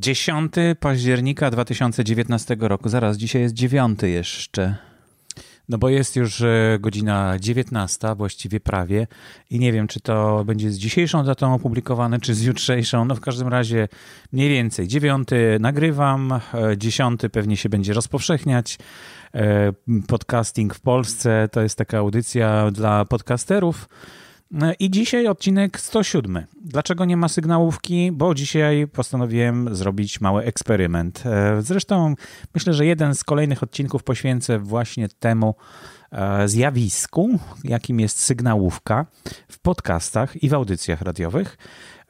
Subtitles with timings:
[0.00, 2.88] 10 października 2019 roku.
[2.88, 4.76] Zaraz, dzisiaj jest 9 jeszcze.
[5.68, 9.06] No bo jest już e, godzina 19, właściwie prawie,
[9.50, 13.04] i nie wiem, czy to będzie z dzisiejszą datą opublikowane, czy z jutrzejszą.
[13.04, 13.88] No w każdym razie
[14.32, 14.88] mniej więcej.
[14.88, 15.28] 9
[15.60, 16.40] nagrywam,
[16.76, 18.78] 10 e, pewnie się będzie rozpowszechniać.
[19.34, 19.72] E,
[20.08, 23.88] podcasting w Polsce to jest taka audycja dla podcasterów
[24.78, 26.46] i dzisiaj odcinek 107.
[26.62, 28.12] Dlaczego nie ma sygnałówki?
[28.12, 31.22] Bo dzisiaj postanowiłem zrobić mały eksperyment.
[31.26, 32.14] E, zresztą
[32.54, 35.54] myślę, że jeden z kolejnych odcinków poświęcę właśnie temu
[36.12, 39.06] e, zjawisku, jakim jest sygnałówka
[39.48, 41.58] w podcastach i w audycjach radiowych.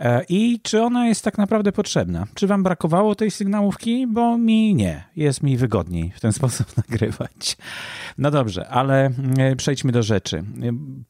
[0.01, 2.27] E, I czy ona jest tak naprawdę potrzebna?
[2.35, 4.07] Czy wam brakowało tej sygnałówki?
[4.07, 5.05] Bo mi nie.
[5.17, 7.57] Jest mi wygodniej w ten sposób nagrywać.
[8.19, 10.45] No dobrze, ale e, przejdźmy do rzeczy.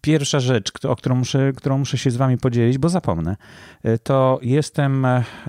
[0.00, 3.36] Pierwsza rzecz, o którą muszę, którą muszę się z wami podzielić, bo zapomnę,
[3.82, 5.06] e, to jestem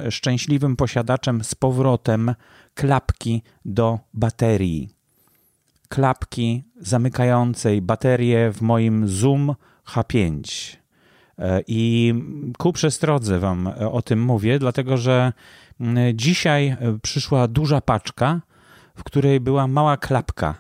[0.10, 2.36] szczęśliwym posiadaczem z powrotem
[2.74, 4.90] klapki do baterii.
[5.90, 9.56] Klapki zamykającej baterię w moim Zoom
[9.88, 10.42] H5
[10.76, 10.81] E,
[11.68, 12.14] I
[12.58, 15.34] ku przestrodze Wam o tym mówię, dlatego że
[15.80, 18.42] mm, dzisiaj e, przyszła duża paczka,
[18.96, 20.56] w której była mała klapka.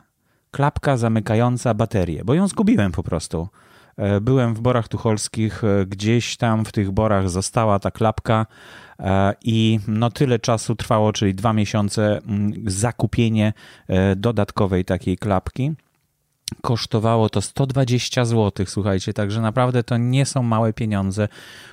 [0.51, 3.47] Klapka zamykająca baterię, bo ją zgubiłem po prostu.
[3.97, 8.45] E, byłem w Borach Tucholskich, gdzieś tam w tych borach została ta klapka
[9.43, 13.53] i no tyle czasu trwało, czyli dwa miesiące, mm, zakupienie
[14.15, 15.71] dodatkowej takiej klapki.
[16.61, 21.27] Kosztowało to 120 zł, słuchajcie, także naprawdę to nie są małe pieniądze.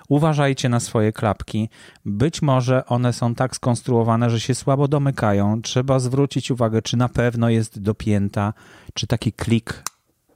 [0.08, 1.68] Uważajcie na swoje klapki.
[2.04, 5.62] Być może one są tak skonstruowane, że się słabo domykają.
[5.62, 8.54] Trzeba zwrócić uwagę, czy na pewno jest dopięta,
[8.94, 9.82] czy taki klik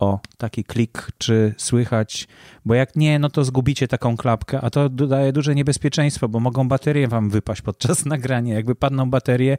[0.03, 2.29] o, taki klik, czy słychać,
[2.65, 6.69] bo jak nie, no to zgubicie taką klapkę, a to daje duże niebezpieczeństwo, bo mogą
[6.69, 8.55] baterie wam wypaść podczas nagrania.
[8.55, 9.59] Jak wypadną baterie,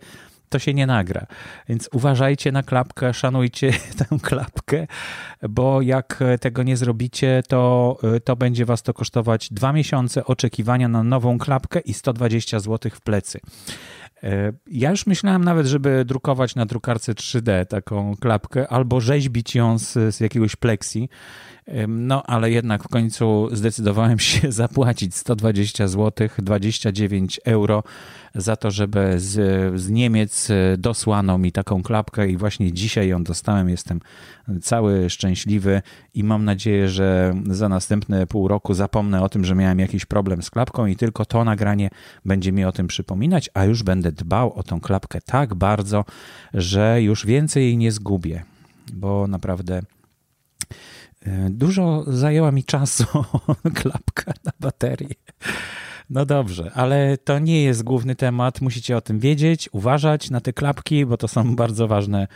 [0.54, 1.26] to się nie nagra.
[1.70, 4.88] Więc uważajcie na klapkę, szanujcie tę klapkę,
[5.50, 11.04] bo jak tego nie zrobicie, to, to będzie was to kosztować dwa miesiące oczekiwania na
[11.04, 13.40] nową klapkę i 120 zł w plecy.
[14.24, 19.80] E, ja już myślałem nawet, żeby drukować na drukarce 3D taką klapkę albo rzeźbić ją
[19.80, 21.10] z, z jakiegoś pleksji.
[21.88, 27.84] No, ale jednak w końcu zdecydowałem się zapłacić 120 zł, 29 euro
[28.36, 29.32] za to, żeby z,
[29.82, 30.48] z Niemiec
[30.78, 33.70] dosłano mi taką klapkę i właśnie dzisiaj ją dostałem.
[33.70, 34.00] Jestem
[34.62, 35.82] cały szczęśliwy
[36.14, 40.44] i mam nadzieję, że za następne pół roku zapomnę o tym, że miałem jakiś problem
[40.44, 41.90] z klapką i tylko to nagranie
[42.26, 46.06] będzie mi o tym przypominać, a już będę dbał o tą klapkę tak bardzo,
[46.54, 48.44] że już więcej jej nie zgubię,
[48.94, 49.82] bo naprawdę e,
[51.50, 53.06] dużo zajęła mi czasu
[53.82, 55.16] klapka na baterię.
[56.10, 58.62] No dobrze, ale to nie jest główny temat.
[58.62, 62.28] Musicie o tym wiedzieć, uważać na te klapki, bo to są bardzo ważne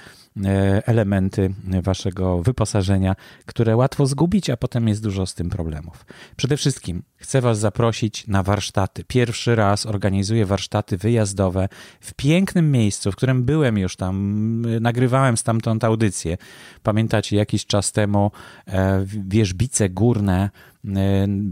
[0.45, 6.05] e, elementy waszego wyposażenia, które łatwo zgubić, a potem jest dużo z tym problemów.
[6.35, 9.03] Przede wszystkim chcę was zaprosić na warsztaty.
[9.03, 11.69] Pierwszy raz organizuję warsztaty wyjazdowe
[12.01, 16.37] w pięknym miejscu, w którym byłem już tam, nagrywałem stamtąd audycję.
[16.83, 18.31] Pamiętacie, jakiś czas temu
[18.67, 20.49] e, wieżbice górne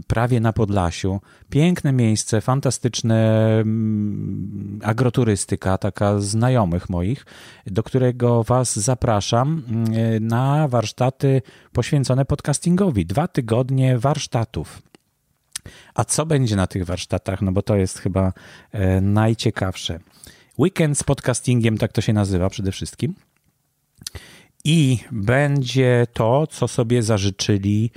[0.06, 1.20] prawie na Podlasiu.
[1.50, 7.26] Piękne miejsce, fantastyczne mm, agroturystyka, taka znajomych moich,
[7.66, 11.42] do którego Was zapraszam e, na warsztaty
[11.72, 13.06] poświęcone podcastingowi.
[13.06, 14.82] Dwa tygodnie warsztatów.
[15.94, 17.42] A co będzie na tych warsztatach?
[17.42, 18.32] No bo to jest chyba
[18.72, 20.00] e, najciekawsze.
[20.58, 23.14] Weekend z podcastingiem, tak to się nazywa przede wszystkim.
[24.64, 27.90] I będzie to, co sobie zażyczyli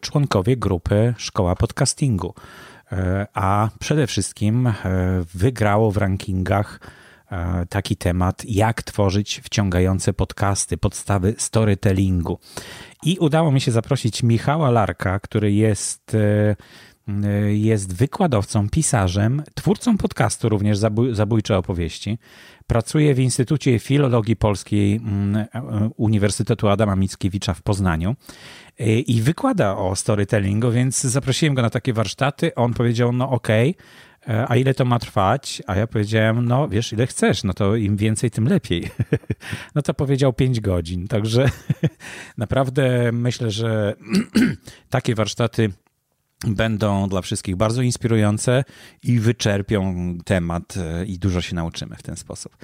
[0.00, 2.34] członkowie grupy Szkoła Podcastingu.
[2.92, 4.74] E, a przede wszystkim e,
[5.34, 6.80] wygrało w rankingach
[7.68, 12.38] taki temat, jak tworzyć wciągające podcasty, podstawy storytellingu.
[13.02, 16.16] I udało mi się zaprosić Michała Larka, który jest
[17.48, 22.18] jest wykładowcą, pisarzem, twórcą podcastu również Zabój, Zabójcze Opowieści.
[22.66, 25.46] Pracuje w Instytucie Filologii Polskiej mm,
[25.96, 28.16] Uniwersytetu Adama Mickiewicza w Poznaniu
[29.06, 32.54] i wykłada o storytellingu, więc zaprosiłem go na takie warsztaty.
[32.54, 35.62] On powiedział, no okej, okay, a ile to ma trwać?
[35.66, 38.90] A ja powiedziałem, no wiesz, ile chcesz, no to im więcej, tym lepiej.
[39.74, 41.08] No to powiedział 5 godzin.
[41.08, 41.50] Także
[42.36, 43.94] naprawdę myślę, że
[44.90, 45.70] takie warsztaty
[46.44, 48.64] będą dla wszystkich bardzo inspirujące
[49.02, 49.94] i wyczerpią
[50.24, 52.56] temat e, i dużo się nauczymy w ten sposób.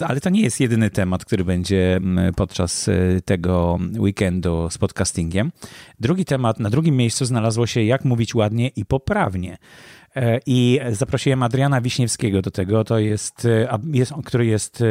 [0.00, 2.00] Ale to nie jest jedyny temat, który będzie
[2.36, 5.52] podczas e, tego weekendu z podcastingiem.
[6.00, 9.58] Drugi temat, na drugim miejscu znalazło się jak mówić ładnie i poprawnie.
[10.46, 13.48] I zaprosiłem Adriana Wiśniewskiego do tego, to jest,
[13.92, 14.84] jest który jest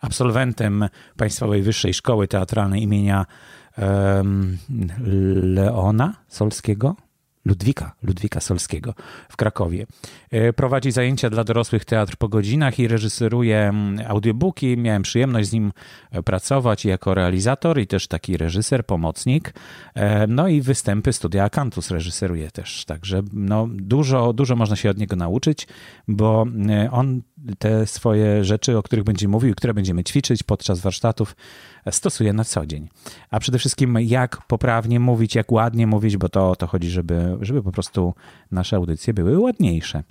[0.00, 3.26] absolwentem Państwowej Wyższej Szkoły Teatralnej imienia
[3.78, 4.58] um,
[5.42, 6.96] Leona Solskiego.
[7.44, 8.94] Ludwika, Ludwika Solskiego
[9.28, 9.86] w Krakowie.
[10.30, 14.76] E, prowadzi zajęcia dla dorosłych teatr po godzinach i reżyseruje mm, audiobooki.
[14.76, 15.72] Miałem przyjemność z nim
[16.10, 19.54] e, pracować jako realizator i też taki reżyser, pomocnik.
[19.94, 22.84] E, no i występy Studia Akantus reżyseruje też.
[22.84, 25.66] Także no, dużo, dużo można się od niego nauczyć,
[26.08, 26.46] bo
[26.90, 27.22] on
[27.58, 31.36] te swoje rzeczy, o których będzie mówił, które będziemy ćwiczyć podczas warsztatów,
[31.90, 32.88] stosuje na co dzień.
[33.30, 37.31] A przede wszystkim jak poprawnie mówić, jak ładnie mówić, bo to o to chodzi, żeby,
[37.40, 38.14] żeby po prostu
[38.50, 40.02] nasze audycje były ładniejsze.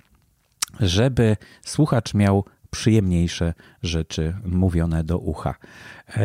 [0.80, 5.54] Żeby słuchacz miał przyjemniejsze rzeczy mówione do ucha.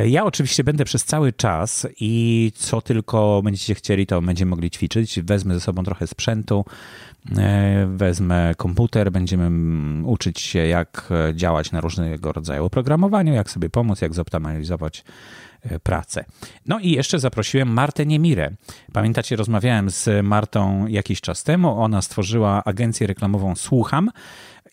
[0.05, 5.21] Ja oczywiście będę przez cały czas i co tylko będziecie chcieli, to będziemy mogli ćwiczyć.
[5.21, 6.65] Wezmę ze sobą trochę sprzętu,
[7.38, 9.49] e, wezmę komputer, będziemy
[10.07, 15.03] uczyć się, jak działać na różnego rodzaju oprogramowaniu, jak sobie pomóc, jak zoptymalizować e,
[15.83, 16.25] pracę.
[16.65, 18.51] No i jeszcze zaprosiłem Martę Niemirę.
[18.94, 21.81] Pamiętacie, rozmawiałem z Martą jakiś czas temu.
[21.81, 24.09] Ona stworzyła agencję reklamową Słucham.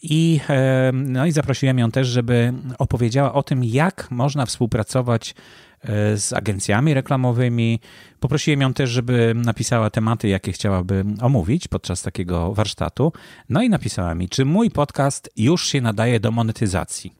[0.02, 5.34] I, e, no i zaprosiłem ją też, żeby opowiedziała o tym, jak można współpracować
[5.82, 7.81] e, z agencjami reklamowymi.
[8.20, 13.12] Poprosiłem ją też, żeby napisała tematy, jakie chciałaby omówić podczas takiego warsztatu.
[13.48, 17.14] No i napisała mi, czy mój podcast już się nadaje do monetyzacji.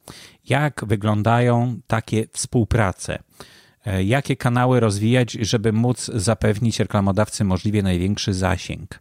[0.49, 3.19] Jak wyglądają takie współprace?
[3.85, 9.01] E, jakie kanały rozwijać, żeby móc zapewnić reklamodawcy możliwie największy zasięg?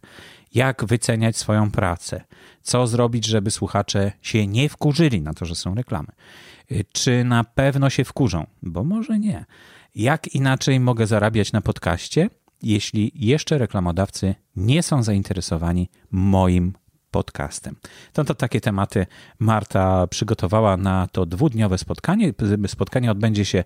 [0.54, 2.24] jak wyceniać swoją pracę,
[2.62, 6.08] co zrobić, żeby słuchacze się nie wkurzyli na to, że są reklamy.
[6.72, 8.46] Y, czy na pewno się wkurzą?
[8.62, 9.44] Bo może nie.
[9.94, 12.30] Jak inaczej mogę zarabiać na podcaście,
[12.62, 16.72] jeśli jeszcze reklamodawcy nie są zainteresowani moim
[17.10, 17.76] podcastem.
[18.12, 19.06] To, to takie tematy
[19.38, 22.32] Marta przygotowała na to dwudniowe spotkanie.
[22.66, 23.64] Spotkanie odbędzie się,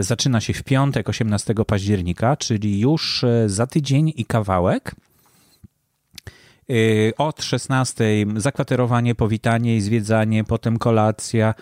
[0.00, 4.94] zaczyna się w piątek, 18 października, czyli już y, za tydzień i kawałek.
[6.70, 8.04] Y, od 16
[8.36, 11.54] zakwaterowanie, powitanie i zwiedzanie, potem kolacja,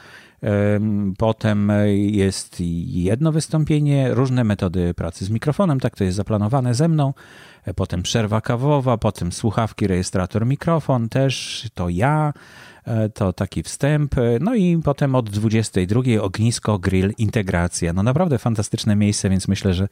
[1.19, 2.57] Potem jest
[2.87, 7.15] jedno wystąpienie, różne metody pracy z mikrofonem, tak to jest zaplanowane ze mną.
[7.65, 12.33] E, potem przerwa kawowa, potem słuchawki, rejestrator, mikrofon, też to ja.
[12.89, 14.19] E, to taki wstęp.
[14.19, 17.93] E, no i potem od 22 ognisko, grill, integracja.
[17.93, 19.89] No naprawdę fantastyczne miejsce, więc myślę, że,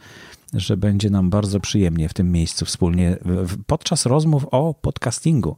[0.52, 3.16] że będzie nam bardzo przyjemnie w tym miejscu wspólnie
[3.66, 5.56] podczas rozmów o podcastingu.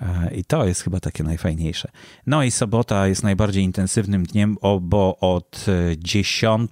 [0.00, 1.88] E, I to jest chyba takie najfajniejsze.
[2.26, 5.66] No i sobota jest najbardziej intensywnym dniem, bo od
[5.98, 6.70] 10,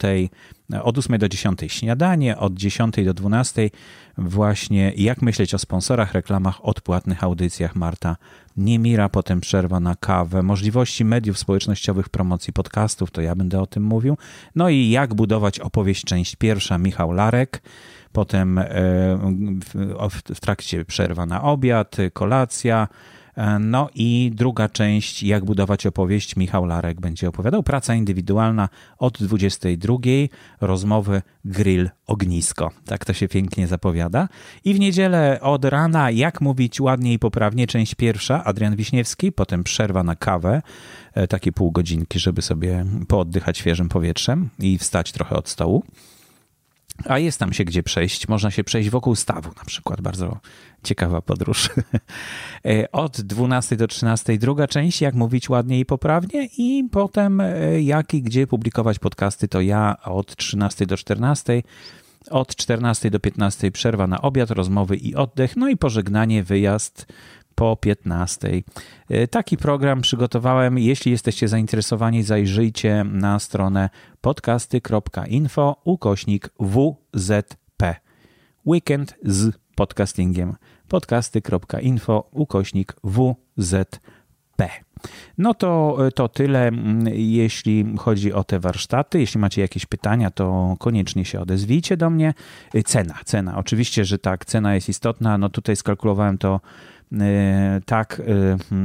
[0.82, 3.70] od 8 do 10 śniadanie, od 10 do 12
[4.19, 8.16] właśnie jak myśleć o sponsorach, reklamach, odpłatnych audycjach Marta
[8.58, 13.82] Niemira, potem przerwa na kawę, możliwości mediów społecznościowych, promocji podcastów, to ja będę o tym
[13.82, 14.16] mówił.
[14.55, 17.62] No i jak budować opowieść, część pierwsza, Michał Larek,
[18.12, 18.66] potem e,
[20.34, 22.88] w trakcie przerwa na obiad, kolacja,
[23.61, 27.62] no i druga część, jak budować opowieść, Michał Larek będzie opowiadał.
[27.62, 28.69] Praca indywidualna
[28.99, 29.96] od 22,
[30.61, 32.70] rozmowy grill ognisko.
[32.85, 34.29] Tak to się pięknie zapowiada.
[34.64, 39.64] I w niedzielę od rana, jak mówić ładnie i poprawnie, część pierwsza, Adrian Wiśniewski, potem
[39.64, 40.62] przerwa na kawę,
[41.14, 45.85] e, takie pół godzinki, żeby sobie pooddychać świeżym powietrzem i wstać trochę od stołu.
[47.05, 48.28] A jest tam się gdzie przejść.
[48.28, 50.00] Można się przejść wokół stawu, na przykład.
[50.00, 50.40] Bardzo
[50.83, 51.69] ciekawa podróż.
[52.64, 57.83] E, od 12 do 13 druga część, jak mówić ładnie i poprawnie, i potem e,
[57.83, 61.62] jak i gdzie publikować podcasty, to ja od 13 do 14.
[62.31, 67.07] Od 14 do 15 przerwa na obiad, rozmowy i oddech, no i pożegnanie, wyjazd
[67.58, 68.62] po 15.
[69.10, 70.78] E, taki program przygotowałem.
[70.78, 77.94] Jeśli jesteście zainteresowani, zajrzyjcie na stronę podcasty.info ukośnik WZP.
[78.66, 80.56] Weekend z podcastingiem.
[80.88, 84.68] podcasty.info ukośnik WZP.
[85.38, 89.20] No to, to tyle, mm, jeśli chodzi o te warsztaty.
[89.20, 92.34] Jeśli macie jakieś pytania, to koniecznie się odezwijcie do mnie.
[92.74, 93.58] E, cena, cena.
[93.58, 95.38] Oczywiście, że tak, cena jest istotna.
[95.38, 96.60] No tutaj skalkulowałem to
[96.98, 96.98] E,
[97.86, 98.22] tak,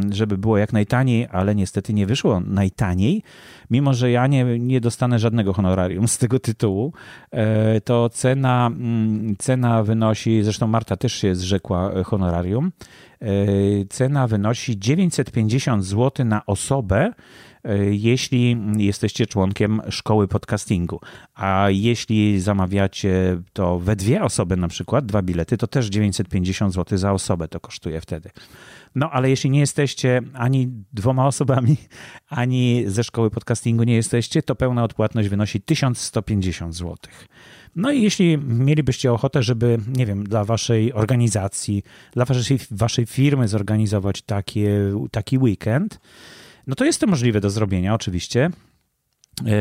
[0.10, 3.24] e, żeby było jak najtaniej, ale niestety nie wyszło najtaniej.
[3.72, 6.94] Mimo, że ja nie, nie dostanę żadnego honorarium z tego tytułu,
[7.32, 12.72] e, to cena, mm, cena wynosi, zresztą Marta też się zrzekła honorarium,
[13.90, 17.53] cena wynosi 950 zł na osobę E,
[17.92, 21.00] jeśli jesteście członkiem szkoły podcastingu.
[21.36, 26.98] A jeśli zamawiacie to we dwie osoby, na przykład dwa bilety, to też 950 zł
[26.98, 28.30] za osobę to kosztuje wtedy.
[28.96, 31.78] No ale jeśli nie jesteście ani dwoma osobami,
[32.30, 36.98] ani ze szkoły podcastingu nie jesteście, to pełna odpłatność wynosi 1150 zł.
[37.76, 43.48] No i jeśli mielibyście ochotę, żeby, nie wiem, dla waszej organizacji, dla waszej, waszej firmy
[43.48, 46.00] zorganizować takie, taki weekend,
[46.68, 48.50] no to jest to możliwe do zrobienia oczywiście.
[49.46, 49.56] E,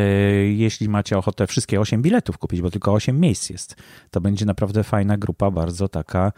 [0.44, 3.76] jeśli macie ochotę wszystkie 8 biletów kupić, bo tylko 8 miejsc jest,
[4.10, 6.32] to będzie naprawdę fajna grupa, bardzo taka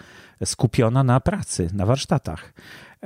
[0.44, 2.52] skupiona na pracy, na warsztatach.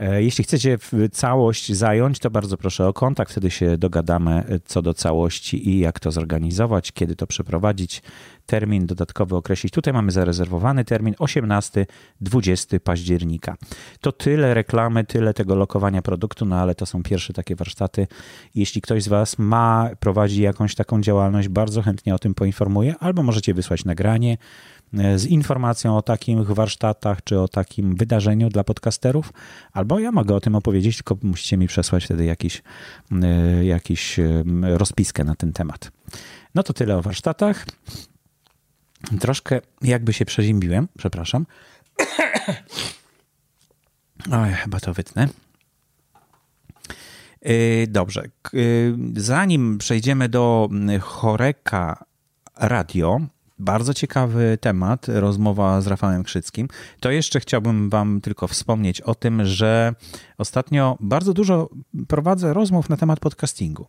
[0.00, 0.78] E, jeśli chcecie
[1.12, 5.78] całość zająć, to bardzo proszę o kontakt, wtedy się dogadamy e, co do całości i
[5.78, 8.02] jak to zorganizować, kiedy to przeprowadzić,
[8.46, 9.72] termin dodatkowy określić.
[9.72, 13.56] Tutaj mamy zarezerwowany termin 18-20 października.
[14.00, 18.06] To tyle reklamy, tyle tego lokowania produktu, no ale to są pierwsze takie warsztaty.
[18.54, 23.22] Jeśli ktoś z Was ma, prowadzi jakąś taką działalność, bardzo chętnie o tym poinformuję, albo
[23.22, 24.36] możecie wysłać nagranie
[24.92, 29.32] z informacją o takich warsztatach czy o takim wydarzeniu dla podcasterów,
[29.72, 32.62] albo ja mogę o tym opowiedzieć, tylko musicie mi przesłać wtedy jakiś,
[33.22, 35.90] e, jakiś e, rozpiskę na ten temat.
[36.54, 37.66] No to tyle o warsztatach.
[39.20, 41.46] Troszkę jakby się przezimbiłem, przepraszam.
[44.42, 45.28] Oj, chyba to wytnę.
[47.42, 48.22] E, dobrze.
[49.16, 50.68] Zanim przejdziemy do
[51.00, 52.04] Choreka
[52.56, 53.20] Radio,
[53.58, 56.68] bardzo ciekawy temat, rozmowa z Rafałem Krzyckim.
[57.00, 59.94] To jeszcze chciałbym Wam tylko wspomnieć o tym, że
[60.38, 61.68] ostatnio bardzo dużo
[62.08, 63.86] prowadzę rozmów na temat podcastingu.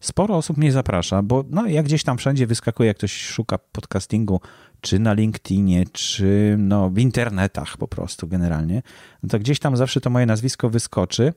[0.00, 4.40] Sporo osób mnie zaprasza, bo no, jak gdzieś tam wszędzie wyskakuje, jak ktoś szuka podcastingu,
[4.80, 8.82] czy na LinkedInie, czy no, w internetach po prostu generalnie,
[9.22, 11.32] no to gdzieś tam zawsze to moje nazwisko wyskoczy.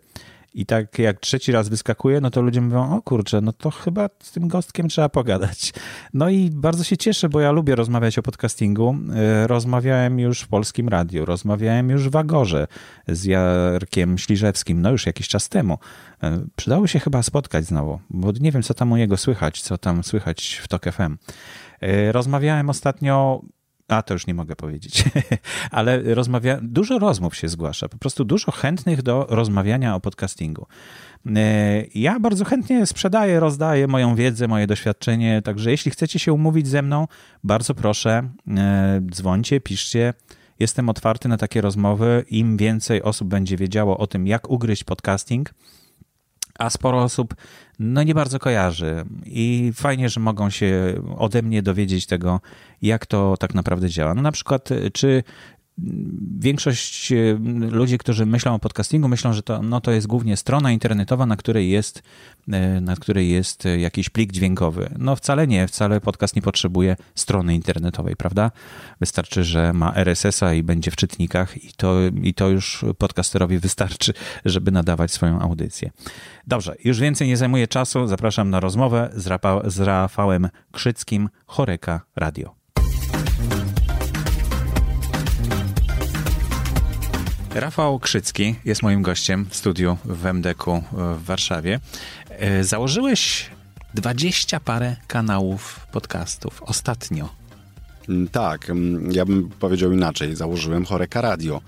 [0.54, 4.10] I tak jak trzeci raz wyskakuje, no to ludzie mówią, o kurczę, no to chyba
[4.24, 5.74] z tym gostkiem trzeba pogadać.
[6.14, 8.96] No i bardzo się cieszę, bo ja lubię rozmawiać o podcastingu.
[9.16, 12.68] E, rozmawiałem już w Polskim Radiu, rozmawiałem już w Agorze
[13.08, 15.78] z Jarkiem Śliżewskim, no już jakiś czas temu.
[16.24, 19.78] E, przydało się chyba spotkać znowu, bo nie wiem, co tam u niego słychać, co
[19.78, 21.18] tam słychać w TOK FM.
[21.82, 23.42] E, rozmawiałem ostatnio
[23.88, 25.04] a to już nie mogę powiedzieć,
[25.72, 30.68] ale rozmawia, dużo rozmów się zgłasza, po prostu dużo chętnych do rozmawiania o podcastingu.
[31.36, 36.68] E, ja bardzo chętnie sprzedaję, rozdaję moją wiedzę, moje doświadczenie, także jeśli chcecie się umówić
[36.68, 37.08] ze mną,
[37.44, 40.14] bardzo proszę, e, dzwońcie, piszcie.
[40.60, 42.26] Jestem otwarty na takie rozmowy.
[42.30, 45.54] Im więcej osób będzie wiedziało o tym, jak ugryźć podcasting,
[46.60, 47.36] a sporo osób
[47.80, 52.40] no nie bardzo kojarzy i fajnie, że mogą się ode mnie dowiedzieć tego,
[52.82, 54.14] jak to tak naprawdę działa.
[54.14, 55.24] No na przykład, czy
[56.40, 57.38] większość e,
[57.70, 61.38] ludzi, którzy myślą o podcastingu, myślą, że to, no to jest głównie strona internetowa, na
[61.38, 62.04] której, jest,
[62.52, 64.90] e, na której jest jakiś plik dźwiękowy.
[65.00, 68.52] No wcale nie, wcale podcast nie potrzebuje strony internetowej, prawda?
[69.00, 74.14] Wystarczy, że ma RSS-a i będzie w czytnikach i to, i to już podcasterowi wystarczy,
[74.46, 75.92] żeby nadawać swoją audycję.
[76.48, 78.08] Dobrze, już więcej nie zajmuję czasu.
[78.08, 82.63] Zapraszam na rozmowę z, Rapa, z Rafałem Krzyckim, Choreka Radio.
[87.56, 91.80] Rafał Krzycki jest moim gościem w studiu w MDK w Warszawie.
[92.30, 93.50] E, założyłeś
[93.94, 97.30] dwadzieścia parę kanałów podcastów ostatnio.
[98.10, 100.36] Mm, tak, mm, ja bym powiedział inaczej.
[100.36, 101.62] Założyłem Choreka Radio,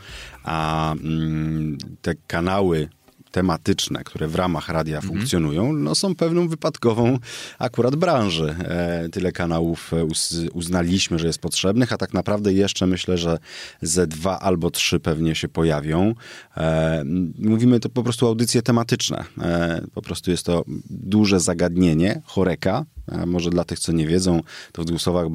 [0.44, 2.90] a mm, te kanały
[3.36, 5.14] tematyczne, które w ramach radia mhm.
[5.14, 7.20] funkcjonują, no są pewną wypadkową
[7.60, 8.56] akurat branży.
[8.60, 13.38] E, tyle kanałów e, uz, uznaliśmy, że jest potrzebnych, a tak naprawdę jeszcze myślę, że
[13.82, 16.16] ze dwa albo trzy pewnie się pojawią.
[16.58, 17.04] E,
[17.40, 19.24] mówimy to po prostu audycje tematyczne.
[19.42, 24.42] E, po prostu jest to duże zagadnienie, choreka, e, może dla tych, co nie wiedzą,
[24.72, 25.26] to w dwóch słowach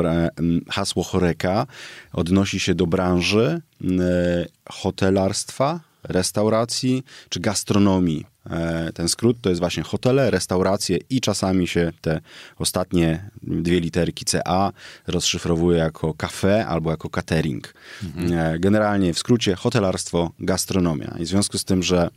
[0.68, 1.66] hasło choreka
[2.12, 8.26] odnosi się do branży e, hotelarstwa, restauracji czy gastronomii.
[8.50, 12.20] E, ten skrót to jest właśnie hotele, restauracje i czasami się te
[12.58, 14.72] ostatnie dwie literki CA
[15.06, 17.74] rozszyfrowuje jako kafe albo jako catering.
[18.04, 18.32] Mhm.
[18.32, 21.14] E, generalnie w skrócie hotelarstwo, gastronomia.
[21.18, 22.10] I w związku z tym, że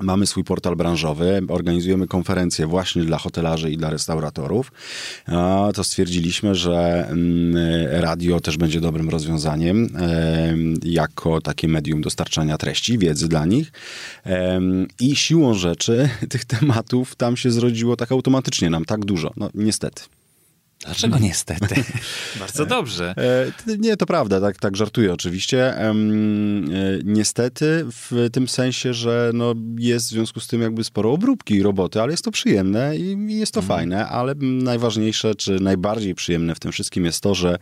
[0.00, 4.72] Mamy swój portal branżowy, organizujemy konferencje właśnie dla hotelarzy i dla restauratorów.
[5.74, 7.56] To stwierdziliśmy, że mm,
[7.90, 9.88] radio też będzie dobrym rozwiązaniem
[10.84, 13.72] jako takie medium dostarczania treści, wiedzy dla nich.
[15.00, 19.32] I siłą rzeczy tych tematów tam się zrodziło tak automatycznie, nam tak dużo.
[19.36, 20.17] No niestety.
[20.88, 21.74] Dlaczego niestety?
[22.40, 23.14] Bardzo dobrze.
[23.66, 25.78] E, nie, to prawda, tak, tak żartuję oczywiście.
[25.78, 25.94] E,
[27.04, 31.62] niestety w tym sensie, że no jest w związku z tym jakby sporo obróbki i
[31.62, 33.78] roboty, ale jest to przyjemne i jest to mhm.
[33.78, 37.58] fajne, ale najważniejsze, czy najbardziej przyjemne w tym wszystkim jest to, że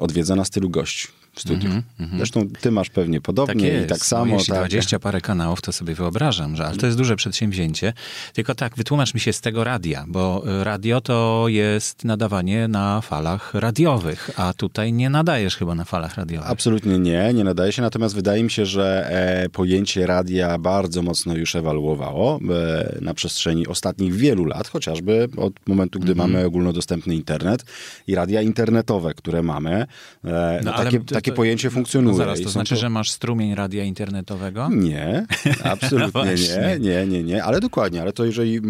[0.00, 1.70] odwiedza nas tylu gości w studiu.
[1.70, 2.16] Mm -hmm.
[2.16, 3.86] Zresztą ty masz pewnie podobnie tak jest.
[3.86, 4.26] i tak samo.
[4.26, 4.68] No, jeśli tak.
[4.68, 7.92] 20 parę kanałów, to sobie wyobrażam, że ale to jest duże przedsięwzięcie.
[8.32, 13.54] Tylko tak, wytłumacz mi się z tego radia, bo radio to jest nadawanie na falach
[13.54, 16.50] radiowych, a tutaj nie nadajesz chyba na falach radiowych.
[16.50, 21.36] Absolutnie nie, nie nadaje się, natomiast wydaje mi się, że e, pojęcie radia bardzo mocno
[21.36, 26.32] już ewoluowało e, na przestrzeni ostatnich wielu lat, chociażby od momentu, gdy mm -hmm.
[26.32, 27.64] mamy ogólnodostępny internet
[28.06, 29.86] i radia internetowe, które mamy.
[30.24, 32.12] E, no, no takie, to, takie pojęcie funkcjonuje.
[32.12, 32.80] No zaraz, to znaczy, to...
[32.80, 34.68] że masz strumień radia internetowego?
[34.72, 35.26] Nie,
[35.64, 38.60] absolutnie no nie, nie, nie, nie, ale dokładnie, ale to jeżeli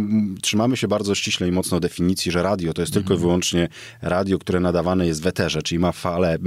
[0.42, 3.20] trzymamy się bardzo ściśle i mocno definicji, że radio to jest tylko i mhm.
[3.20, 3.68] wyłącznie
[4.02, 6.38] radio, które nadawane jest w eterze, czyli ma falę,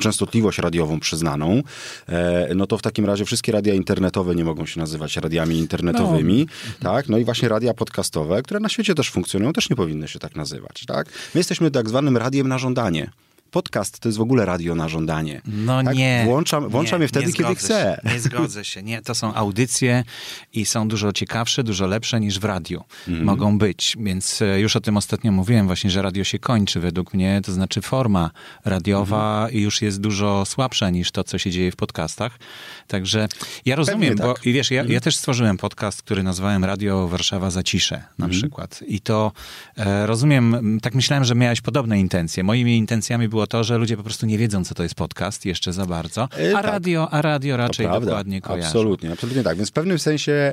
[0.00, 1.62] częstotliwość radiową przyznaną,
[2.08, 6.46] e, no to w takim razie wszystkie radia internetowe nie mogą się nazywać radiami internetowymi,
[6.82, 6.90] no.
[6.90, 7.08] tak?
[7.08, 10.36] No i właśnie radia podcastowe, które na świecie też funkcjonują, też nie powinny się tak
[10.36, 11.06] nazywać, tak?
[11.34, 13.10] My jesteśmy tak zwanym radiem na żądanie
[13.50, 15.40] podcast to jest w ogóle radio na żądanie.
[15.46, 15.96] No tak?
[15.96, 16.22] nie.
[16.24, 18.00] Włączam, włączam nie, je wtedy, kiedy chcę.
[18.12, 18.82] nie zgodzę się.
[18.82, 20.04] Nie, to są audycje
[20.52, 22.84] i są dużo ciekawsze, dużo lepsze niż w radiu.
[23.08, 23.24] Mm.
[23.24, 23.96] Mogą być.
[24.00, 27.40] Więc e, już o tym ostatnio mówiłem właśnie, że radio się kończy według mnie.
[27.44, 28.30] To znaczy forma
[28.64, 29.62] radiowa mm.
[29.62, 32.38] już jest dużo słabsza niż to, co się dzieje w podcastach.
[32.86, 33.28] Także
[33.66, 34.26] ja rozumiem, tak.
[34.26, 34.92] bo i wiesz, ja, mm.
[34.92, 38.38] ja, też stworzyłem podcast, który nazwałem Radio Warszawa za ciszę na mm.
[38.38, 38.84] przykład.
[38.86, 39.32] I to
[39.76, 42.44] e, rozumiem, tak myślałem, że miałeś podobne intencje.
[42.44, 45.46] Moimi intencjami było było to, że ludzie po prostu nie wiedzą, co to jest podcast
[45.46, 46.64] jeszcze za bardzo, e, a, tak.
[46.64, 48.68] radio, a radio raczej dokładnie kojarzy.
[48.68, 49.56] Absolutnie, absolutnie tak.
[49.56, 50.52] Więc w pewnym sensie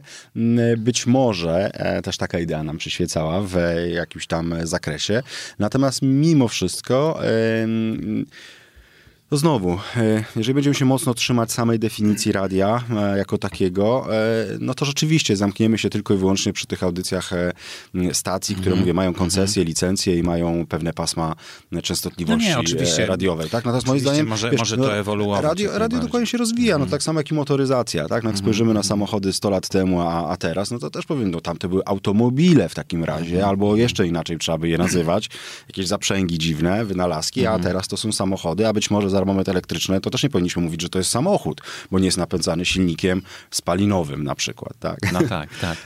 [0.78, 3.58] być może e, też taka idea nam przyświecała w
[3.94, 5.24] jakimś tam zakresie.
[5.60, 7.20] Natomiast mimo wszystko
[9.30, 14.46] to znowu, e, jeżeli będziemy się mocno trzymać samej definicji radia e, jako takiego, e,
[14.60, 17.32] no to rzeczywiście zamkniemy się tylko i wyłącznie przy tych audycjach
[18.14, 18.80] stacji, które, mm.
[18.80, 19.68] mówię, mają koncesje, mm.
[19.68, 21.36] licencje i mają pewne pasma
[21.84, 23.06] częstotliwości no nie, oczywiście.
[23.06, 23.50] radiowej.
[23.50, 23.66] Tak?
[23.66, 24.28] Natomiast moim zdaniem...
[24.28, 25.44] Może, wiesz, może to no, ewoluować.
[25.44, 28.08] Radio, radio dokładnie się rozwija, no tak samo jak i motoryzacja.
[28.08, 28.24] Tak?
[28.24, 31.32] No, jak spojrzymy na samochody 100 lat temu, a, a teraz, no to też powiem,
[31.32, 35.30] no tamte były automobile w takim razie, albo jeszcze inaczej trzeba by je nazywać.
[35.68, 40.02] Jakieś zaprzęgi dziwne, wynalazki, a teraz to są samochody, a być może za moment elektryczne,
[40.02, 44.24] to też nie powinniśmy mówić, że to jest samochód, bo nie jest napędzany silnikiem spalinowym
[44.24, 45.14] na przykład, tak?
[45.14, 45.78] No tak, tak.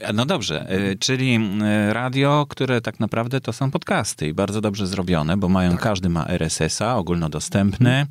[0.00, 1.40] E, no dobrze, e, czyli
[1.88, 5.80] radio, które tak naprawdę to są podcasty i bardzo dobrze zrobione, bo mają, tak.
[5.80, 7.90] każdy ma RSS-a ogólnodostępny.
[7.90, 8.06] E,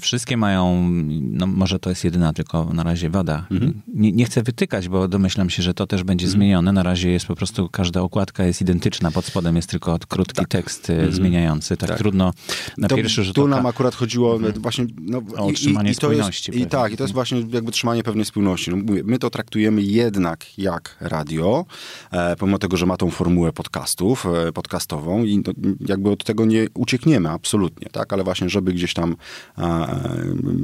[0.00, 0.88] wszystkie mają,
[1.20, 3.46] no może to jest jedyna tylko na razie wada.
[3.50, 3.82] Mhm.
[3.94, 6.38] Nie, nie, chcę wytykać, bo domyślam się, że to też będzie mhm.
[6.38, 6.72] zmienione.
[6.72, 10.48] Na razie jest po prostu, każda okładka jest identyczna, pod spodem jest tylko krótki tak.
[10.48, 11.12] tekst mhm.
[11.12, 11.76] zmieniający.
[11.76, 12.32] Tak, tak, trudno
[12.78, 14.52] na to, pierwszy rzut Tu nam akurat chodziło mhm.
[14.62, 16.52] właśnie no, o utrzymanie i, i spójności.
[16.52, 18.70] Jest, I tak, i to jest właśnie jakby trzymanie pewnej spójności.
[18.70, 21.64] No, my to traktujemy jednak jak radio,
[22.10, 26.44] e, pomimo tego, że ma tą formułę podcastów, e, podcastową i no, jakby od tego
[26.44, 29.16] nie uciekniemy absolutnie, tak, ale właśnie, żeby gdzieś tam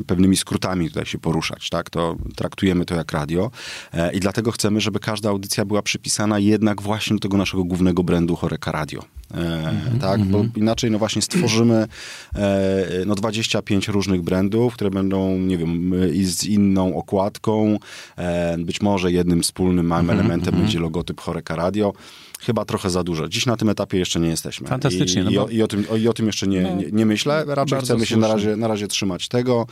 [0.06, 1.90] pewnymi skrótami tutaj się poruszać, tak?
[1.90, 3.50] To traktujemy to jak radio
[3.92, 8.02] e, i dlatego chcemy, żeby każda audycja była przypisana jednak właśnie do tego naszego głównego
[8.02, 9.17] brandu Horeka Radio.
[9.30, 10.50] Mm-hmm, tak, bo mhm.
[10.56, 11.86] inaczej no właśnie stworzymy
[12.34, 17.78] e, no 25 różnych brandów, które będą, nie wiem, i z inną okładką,
[18.58, 20.58] być może jednym wspólnym małym mm-hmm, elementem mm-hmm.
[20.58, 21.92] będzie logotyp Horeka Radio
[22.40, 23.28] chyba trochę za dużo.
[23.28, 24.68] Dziś na tym etapie jeszcze nie jesteśmy.
[24.68, 25.22] Fantastycznie.
[25.22, 26.86] I, no i, o, i, o, tym, o, i o tym jeszcze nie, no, nie,
[26.92, 27.44] nie myślę.
[27.46, 28.06] Raczej chcemy słusznie.
[28.06, 29.66] się na razie, na razie trzymać tego.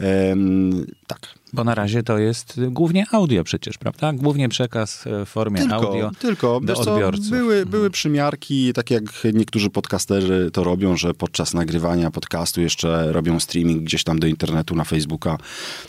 [0.00, 1.41] Um, tak.
[1.52, 4.12] Bo na razie to jest głównie audio przecież, prawda?
[4.12, 6.60] Głównie przekaz w formie tylko, audio tylko.
[6.60, 7.24] do Wiesz odbiorców.
[7.24, 7.68] Co, były, mhm.
[7.68, 13.82] były przymiarki, tak jak niektórzy podcasterzy to robią, że podczas nagrywania podcastu jeszcze robią streaming
[13.82, 15.38] gdzieś tam do internetu, na Facebooka,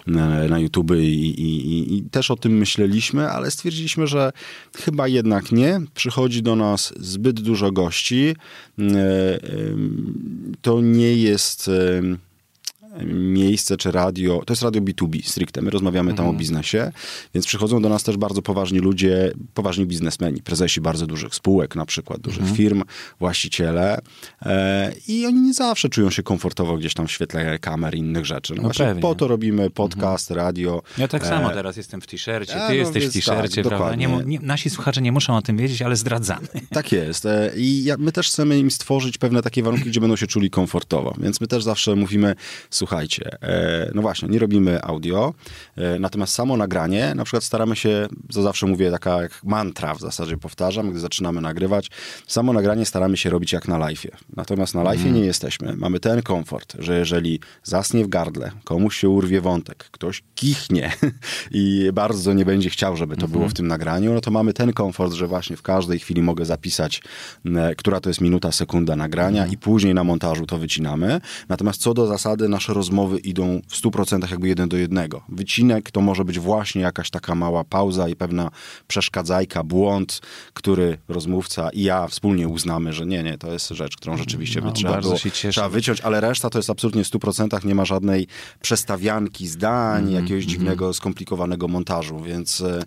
[0.07, 0.11] e,
[0.49, 4.31] na YouTube i, i, i też o tym myśleliśmy, ale stwierdziliśmy, że
[4.77, 5.81] chyba jednak nie.
[5.93, 8.35] Przychodzi do nas zbyt dużo gości.
[8.79, 8.83] E,
[10.61, 11.69] to nie jest
[13.13, 16.35] miejsce czy radio, to jest radio B2B stricte, my rozmawiamy tam mhm.
[16.35, 16.91] o biznesie,
[17.33, 21.85] więc przychodzą do nas też bardzo poważni ludzie, poważni biznesmeni, prezesi bardzo dużych spółek, na
[21.85, 22.57] przykład dużych mhm.
[22.57, 22.83] firm,
[23.19, 23.99] właściciele
[24.41, 28.25] e, i oni nie zawsze czują się komfortowo gdzieś tam w świetle kamer i innych
[28.25, 28.53] rzeczy.
[28.55, 30.47] No, no właśnie po to robimy podcast, mhm.
[30.47, 30.81] radio.
[30.97, 33.95] Ja tak samo e, teraz jestem w t-shircie, ty no, jesteś w t-shircie, tak, prawda?
[33.95, 36.47] Nie, nie, nasi słuchacze nie muszą o tym wiedzieć, ale zdradzamy.
[36.69, 40.15] Tak jest e, i ja, my też chcemy im stworzyć pewne takie warunki, gdzie będą
[40.15, 42.35] się czuli komfortowo, więc my też zawsze mówimy,
[42.83, 45.33] słuchajcie, e, no właśnie, nie robimy audio,
[45.75, 49.99] e, natomiast samo nagranie, na przykład staramy się, to zawsze mówię, taka jak mantra w
[49.99, 51.89] zasadzie powtarzam, gdy zaczynamy nagrywać,
[52.27, 54.09] samo nagranie staramy się robić jak na live'ie.
[54.35, 55.13] Natomiast na live'ie mm.
[55.13, 55.75] nie jesteśmy.
[55.75, 60.91] Mamy ten komfort, że jeżeli zasnie w gardle, komuś się urwie wątek, ktoś kichnie
[61.51, 63.33] i bardzo nie będzie chciał, żeby to mm -hmm.
[63.33, 66.45] było w tym nagraniu, no to mamy ten komfort, że właśnie w każdej chwili mogę
[66.45, 67.01] zapisać,
[67.77, 69.53] która to jest minuta, sekunda nagrania mm.
[69.53, 71.21] i później na montażu to wycinamy.
[71.49, 75.21] Natomiast co do zasady, nasz nasze rozmowy idą w 100% jakby jeden do jednego.
[75.29, 78.51] Wycinek to może być właśnie jakaś taka mała pauza i pewna
[78.87, 80.21] przeszkadzajka, błąd,
[80.53, 84.67] który rozmówca i ja wspólnie uznamy, że nie, nie, to jest rzecz, którą rzeczywiście No,
[84.67, 85.15] by trzeba, było,
[85.51, 88.27] trzeba wyciąć, ale reszta to jest absolutnie w 100% nie ma żadnej
[88.61, 92.83] przestawianki zdań, Mhm, jakiegoś dziwnego, skomplikowanego montażu, więc e,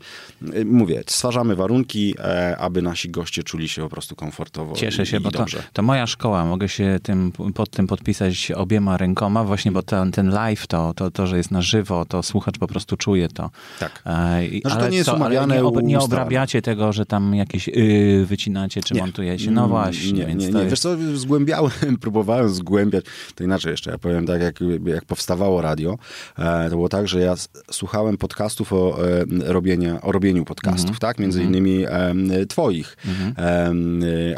[0.54, 5.16] e, mówię, stwarzamy warunki, e, aby nasi goście czuli się po prostu komfortowo Cieszę się,
[5.16, 6.44] i bo to, to moja szkoła.
[6.44, 11.10] Mogę się tym, pod tym podpisać obiema rękoma, właśnie bo ten, ten live, to, to,
[11.10, 13.50] to, że jest na żywo, to słuchacz po prostu czuje to.
[13.80, 14.02] Tak.
[14.06, 17.06] E, i- Znaczy, to nie jest co, ale umawiane, nie, ob, nie obrabiacie tego, że
[17.06, 19.00] tam jakieś y, wycinacie, czy Nie.
[19.00, 19.50] montujecie.
[19.50, 20.64] No Mm, właśnie, Nie, więc nie, to nie.
[20.64, 20.70] jest...
[20.70, 24.54] Wiesz co, zgłębiałem, próbowałem zgłębiać, to inaczej jeszcze, ja powiem tak, jak,
[24.86, 25.98] jak powstawało radio,
[26.38, 27.34] e, to było tak, że ja
[27.70, 30.98] słuchałem podcastów o, e, robienia, o robieniu podcastów, Mhm.
[30.98, 32.96] tak, między innymi e, twoich
[33.38, 33.72] e,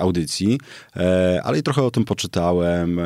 [0.00, 0.60] audycji,
[0.96, 3.00] e, ale i trochę o tym poczytałem,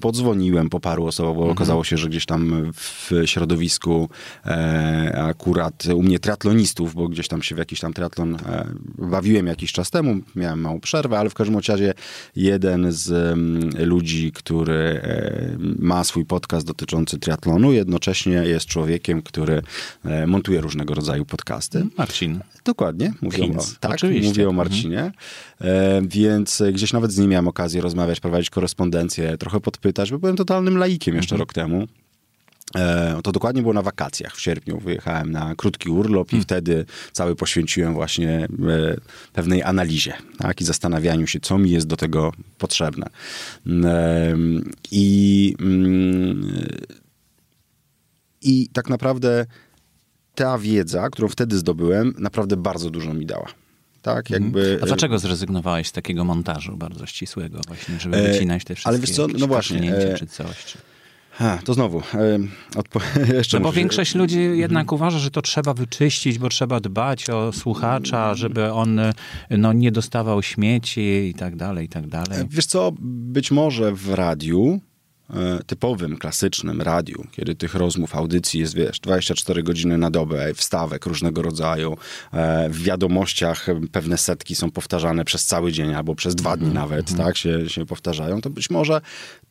[0.00, 1.48] podzwoniłem po paru osobach, Mhm.
[1.48, 4.08] bo okazało się, że gdzieś tam w środowisku
[4.46, 8.66] e, akurat u mnie triatlonistów, bo gdzieś tam się w jakiś tam triatlon e,
[8.98, 11.94] bawiłem jakiś czas temu, miałem małą przerwę, ale w każdym razie
[12.36, 19.62] jeden z mm, ludzi, który e, ma swój podcast dotyczący triatlonu, jednocześnie jest człowiekiem, który
[20.04, 21.86] e, montuje różnego rodzaju podcasty.
[21.98, 22.40] Marcin.
[22.64, 24.28] Dokładnie, mówię o, tak, oczywiście.
[24.28, 24.56] mówię o Mhm.
[24.56, 25.12] Marcinie, e,
[26.02, 30.36] więc e, gdzieś nawet z nim miałem okazję rozmawiać, prowadzić korespondencję, trochę podpytać, bo byłem
[30.36, 31.40] totalnym laikiem jeszcze Mhm.
[31.40, 31.86] rok temu.
[32.76, 34.78] E, To dokładnie było na wakacjach w sierpniu.
[34.80, 36.40] Wyjechałem na krótki urlop Hmm.
[36.40, 38.48] i wtedy cały poświęciłem właśnie e,
[39.32, 40.60] pewnej analizie tak?
[40.60, 43.06] i zastanawianiu się, co mi jest do tego potrzebne.
[43.84, 44.36] E,
[44.92, 46.50] I, mm,
[48.42, 49.46] i tak naprawdę
[50.34, 53.46] ta wiedza, którą wtedy zdobyłem, naprawdę bardzo dużo mi dała.
[54.02, 54.60] Tak, jakby...
[54.60, 54.82] Mhm.
[54.82, 58.98] A dlaczego zrezygnowałeś z takiego montażu bardzo ścisłego właśnie, żeby E, wycinać te wszystkie ale
[58.98, 60.64] wiesz co, no właśnie, e, czy coś?
[60.64, 60.78] Czy...
[61.30, 62.38] Ha, to znowu, e,
[62.76, 63.00] odpo-
[63.34, 67.30] jeszcze No bo muszę- większość ludzi jednak uważa, że to trzeba wyczyścić, bo trzeba dbać
[67.30, 69.00] o słuchacza, żeby on
[69.50, 72.44] no, nie dostawał śmieci i tak dalej, i tak dalej.
[72.48, 74.89] Wiesz co, być może w radiu, e,
[75.66, 81.42] typowym, klasycznym radiu, kiedy tych rozmów, audycji jest, wiesz, 24 godziny na dobę, wstawek różnego
[81.42, 81.96] rodzaju,
[82.32, 86.74] e, w wiadomościach pewne setki są powtarzane przez cały dzień albo przez dwa Mhm, dni
[86.74, 89.00] nawet, tak, się, się powtarzają, to być może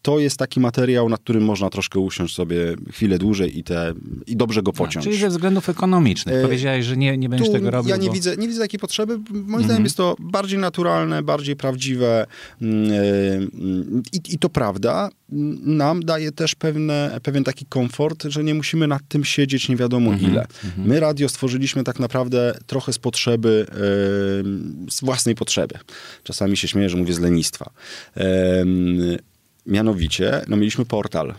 [0.02, 3.94] to jest taki materiał, nad którym można troszkę usiąść sobie chwilę dłużej i, te,
[4.28, 5.06] i dobrze go pociąć.
[5.06, 6.36] Czyli ze względów ekonomicznych.
[6.36, 7.90] E, Powiedziałeś, że nie, nie będziesz tego robił.
[7.90, 8.14] Ja nie, bo...
[8.14, 9.18] widzę, nie widzę takiej potrzeby.
[9.30, 9.64] Moim Mhm.
[9.64, 12.26] zdaniem jest to bardziej naturalne, bardziej prawdziwe
[12.62, 12.96] mm, e,
[14.14, 18.88] i, i to prawda mm, nam daje też pewne, pewien taki komfort, że nie musimy
[18.88, 20.32] nad tym siedzieć nie wiadomo Mhm.
[20.32, 20.46] ile.
[20.78, 23.74] My radio stworzyliśmy tak naprawdę trochę z potrzeby, e,
[24.92, 25.76] z własnej potrzeby.
[26.24, 27.70] Czasami się śmieję, że mówię z lenistwa.
[28.18, 28.24] E,
[29.66, 31.34] mianowicie, no mieliśmy portal.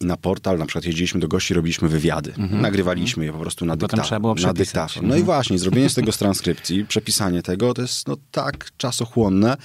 [0.00, 2.32] I na portal na przykład jeździliśmy do gości, robiliśmy wywiady.
[2.50, 3.90] Nagrywaliśmy je po prostu na, Mhm.
[3.90, 5.02] Dykta- na dyktafon.
[5.02, 5.20] No Mhm.
[5.22, 9.56] i właśnie, zrobienie z tego z transkrypcji, przepisanie tego, to jest no, tak czasochłonne,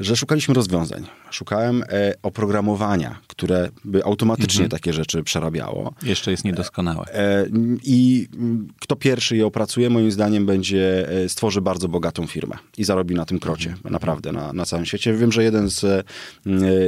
[0.00, 1.06] że szukaliśmy rozwiązań.
[1.34, 4.70] Szukałem e, oprogramowania, które by automatycznie Mhm.
[4.70, 5.92] takie rzeczy przerabiało.
[6.02, 7.04] Jeszcze jest niedoskonałe.
[7.14, 7.46] E,
[7.84, 12.84] I mm, kto pierwszy je opracuje, moim zdaniem, będzie e, stworzy bardzo bogatą firmę i
[12.84, 13.92] zarobi na tym krocie, Mhm.
[13.92, 15.14] naprawdę, na, na całym świecie.
[15.14, 16.02] Wiem, że jeden z e,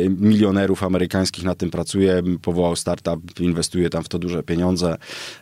[0.08, 4.96] milionerów amerykańskich nad tym pracuje, powołał startup, inwestuje tam w to duże pieniądze.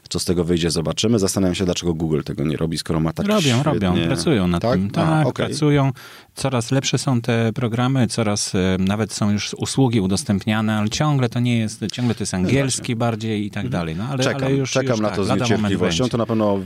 [0.08, 1.18] Co z tego wyjdzie, zobaczymy.
[1.18, 3.62] Zastanawiam się, dlaczego Google tego nie robi, skoro ma tak robią, świetnie...
[3.62, 4.72] robią, pracują nad tak?
[4.74, 4.86] tym.
[4.88, 5.46] A, Tak, okej.
[5.46, 5.92] pracują.
[6.34, 11.40] Coraz lepsze są te programy, coraz e, nawet są już usługi udostępniane, ale ciągle to
[11.40, 13.96] nie jest, ciągle to jest angielski bardziej i tak dalej.
[13.96, 16.08] No, ale, czekam, ale już, czekam już na tak, to z niecierpliwością.
[16.08, 16.60] To na pewno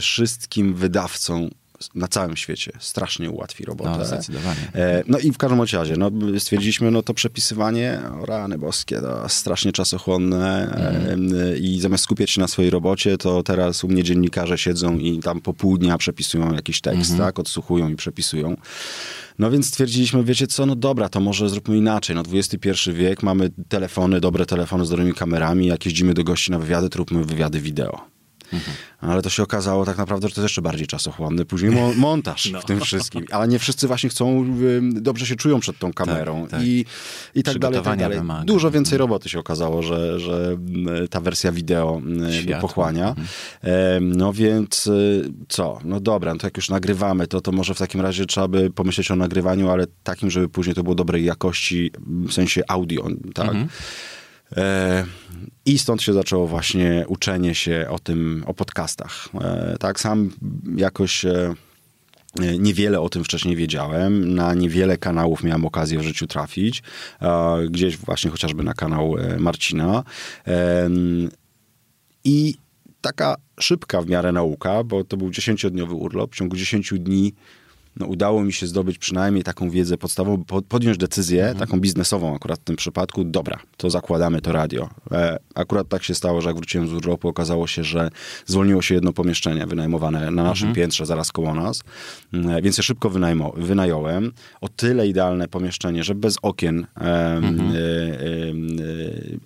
[0.00, 1.50] wszystkim wydawcom
[1.94, 3.90] na całym świecie strasznie ułatwi robotę.
[3.98, 4.60] No, zdecydowanie.
[4.74, 9.28] E, No i w każdym razie, no, stwierdziliśmy, no to przepisywanie, o rany boskie, to
[9.28, 10.76] strasznie czasochłonne
[11.52, 15.18] e, i zamiast skupiać się na swojej robocie, to teraz u mnie dziennikarze siedzą i
[15.18, 17.28] tam po pół dnia przepisują jakiś tekst, Mhm.
[17.28, 18.56] tak, odsłuchują i przepisują.
[19.38, 22.16] No więc stwierdziliśmy, wiecie co, no dobra, to może zróbmy inaczej.
[22.16, 26.58] No XXI wiek, mamy telefony, dobre telefony z dobrymi kamerami, jak jeździmy do gości na
[26.58, 28.00] wywiady, to róbmy wywiady wideo.
[28.52, 28.76] Mhm.
[29.00, 31.44] Ale to się okazało tak naprawdę, że to jest jeszcze bardziej czasochłonny.
[31.44, 32.60] Później mo- montaż No.
[32.60, 33.24] w tym wszystkim.
[33.30, 34.44] Ale nie wszyscy właśnie chcą,
[34.92, 36.46] dobrze się czują przed tą kamerą.
[36.50, 36.62] tak.
[36.62, 36.84] I,
[37.34, 38.18] I tak dalej, tak dalej.
[38.18, 38.44] wymaga.
[38.44, 40.56] Dużo więcej roboty się okazało, że, że
[41.04, 42.68] y, ta wersja wideo y, Światło.
[42.68, 43.08] pochłania.
[43.08, 43.26] Mhm.
[44.16, 45.78] No więc y, co?
[45.84, 48.70] No dobra, no to jak już nagrywamy, to, to może w takim razie trzeba by
[48.70, 51.90] pomyśleć o nagrywaniu, ale takim, żeby później to było dobrej jakości,
[52.28, 53.02] w sensie audio,
[53.34, 53.48] tak?
[53.48, 53.68] Mhm.
[54.52, 55.04] E,
[55.64, 59.28] I stąd się zaczęło właśnie uczenie się o tym, o podcastach.
[59.40, 60.30] E, tak, sam
[60.76, 61.54] jakoś e,
[62.58, 66.82] niewiele o tym wcześniej wiedziałem, na niewiele kanałów miałem okazję w życiu trafić,
[67.70, 70.04] gdzieś właśnie chociażby na kanał Marcina.
[72.24, 72.54] I
[73.00, 76.32] taka szybka w miarę nauka, bo to był 10-dniowy urlop.
[76.32, 77.34] W ciągu 10 dni
[77.96, 81.58] no, udało mi się zdobyć przynajmniej taką wiedzę podstawową, podjąć decyzję, mhm.
[81.58, 84.88] taką biznesową akurat w tym przypadku, dobra, to zakładamy to radio.
[85.12, 88.10] E, akurat tak się stało, że jak wróciłem z urlopu, okazało się, że
[88.46, 90.74] zwolniło się jedno pomieszczenie wynajmowane na naszym mhm.
[90.74, 91.82] piętrze, zaraz koło nas,
[92.32, 94.32] e, więc ja szybko wynajmo, wynająłem.
[94.60, 97.60] O tyle idealne pomieszczenie, że bez okien, e, mhm.
[97.60, 98.16] E, e,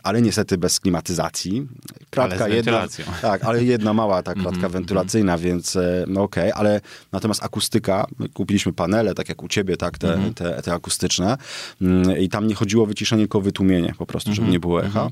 [0.03, 1.67] ale niestety bez klimatyzacji.
[2.11, 2.87] Kratka ale jedna,
[3.23, 4.73] tak, ale jedna mała ta kratka mhm.
[4.73, 6.81] wentylacyjna, więc e, no okej, okay, ale
[7.13, 8.07] natomiast akustyka,
[8.41, 10.35] kupiliśmy panele, tak jak u ciebie, tak, te, mhm.
[10.35, 11.37] te, te akustyczne
[11.81, 14.53] mm, i tam nie chodziło o wyciszenie, tylko o wytłumienie po prostu, żeby mhm.
[14.53, 15.11] nie było echa.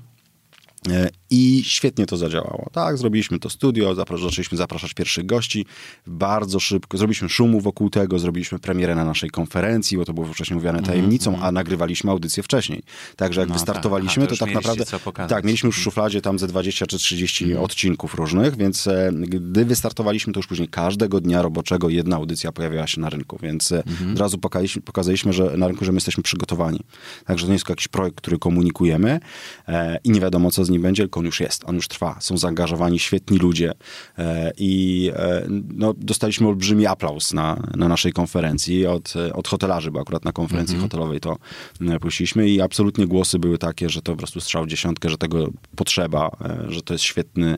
[0.90, 2.70] E, I świetnie to zadziałało.
[2.72, 5.66] Tak, zrobiliśmy to studio, zaczęliśmy zapraszać pierwszych gości.
[6.06, 10.54] Bardzo szybko zrobiliśmy szumu wokół tego, zrobiliśmy premierę na naszej konferencji, bo to było wcześniej
[10.54, 12.82] mówione mhm, tajemnicą, mm, a nagrywaliśmy audycję wcześniej.
[13.16, 14.30] Także jak no, wystartowaliśmy, tak.
[14.30, 14.84] to, to tak naprawdę.
[15.28, 17.62] Tak, mieliśmy już w szufladzie tam ze 20 czy 30 mm.
[17.64, 22.86] odcinków różnych, więc e, gdy wystartowaliśmy, to już później każdego dnia roboczego jedna audycja pojawiała
[22.86, 26.22] się na rynku, więc mm od razu pokazaliśmy, pokazaliśmy, że na rynku, że my jesteśmy
[26.22, 26.80] przygotowani.
[27.24, 29.20] Także to nie jest jakiś projekt, który komunikujemy
[29.68, 32.16] e, i nie wiadomo, co z nim będzie, tylko on już jest, on już trwa.
[32.20, 33.72] Są zaangażowani świetni ludzie
[34.18, 40.00] e, i e, no, dostaliśmy olbrzymi aplauz na, na naszej konferencji od, od hotelarzy, bo
[40.00, 40.90] akurat na konferencji mm -hmm.
[40.90, 41.36] hotelowej to
[41.80, 45.18] e, puściliśmy i absolutnie głosy były takie, że to po prostu strzał w dziesiątkę, że
[45.18, 46.30] tego potrzeba,
[46.68, 47.56] że to jest świetny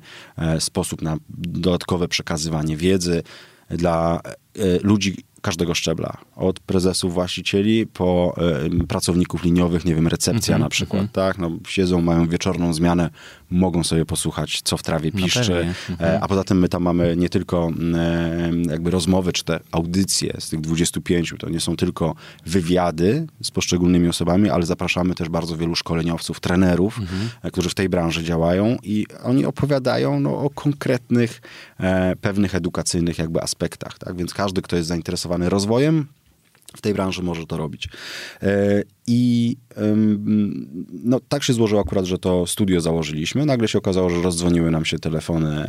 [0.59, 3.23] sposób na dodatkowe przekazywanie wiedzy
[3.70, 4.20] dla
[4.83, 6.16] ludzi każdego szczebla.
[6.37, 8.37] Od prezesów, właścicieli po
[8.83, 11.14] y, pracowników liniowych, nie wiem, recepcja mm -hmm, na przykład, mm -hmm.
[11.14, 11.38] tak?
[11.38, 13.11] No, siedzą, mają wieczorną zmianę,
[13.50, 15.57] mogą sobie posłuchać, co w trawie no piszczy.
[15.57, 16.18] Mm -hmm.
[16.20, 17.70] a poza tym my tam mamy nie tylko
[18.66, 22.14] y, jakby rozmowy, czy te audycje z tych 25, to nie są tylko
[22.46, 27.53] wywiady z poszczególnymi osobami, ale zapraszamy też bardzo wielu szkoleniowców, trenerów, mhm.
[27.53, 31.40] którzy w tej branży działają i oni opowiadają no, o konkretnych,
[31.81, 34.16] e, pewnych edukacyjnych jakby aspektach, tak?
[34.16, 36.07] Więc każdy, kto jest zainteresowany zainteresowany rozwojem,
[36.77, 37.88] w tej branży może to robić.
[39.11, 39.57] E, I
[41.05, 43.46] no, tak się złożyło akurat, że to studio założyliśmy.
[43.46, 45.68] Nagle się okazało, że rozdzwoniły nam się telefony,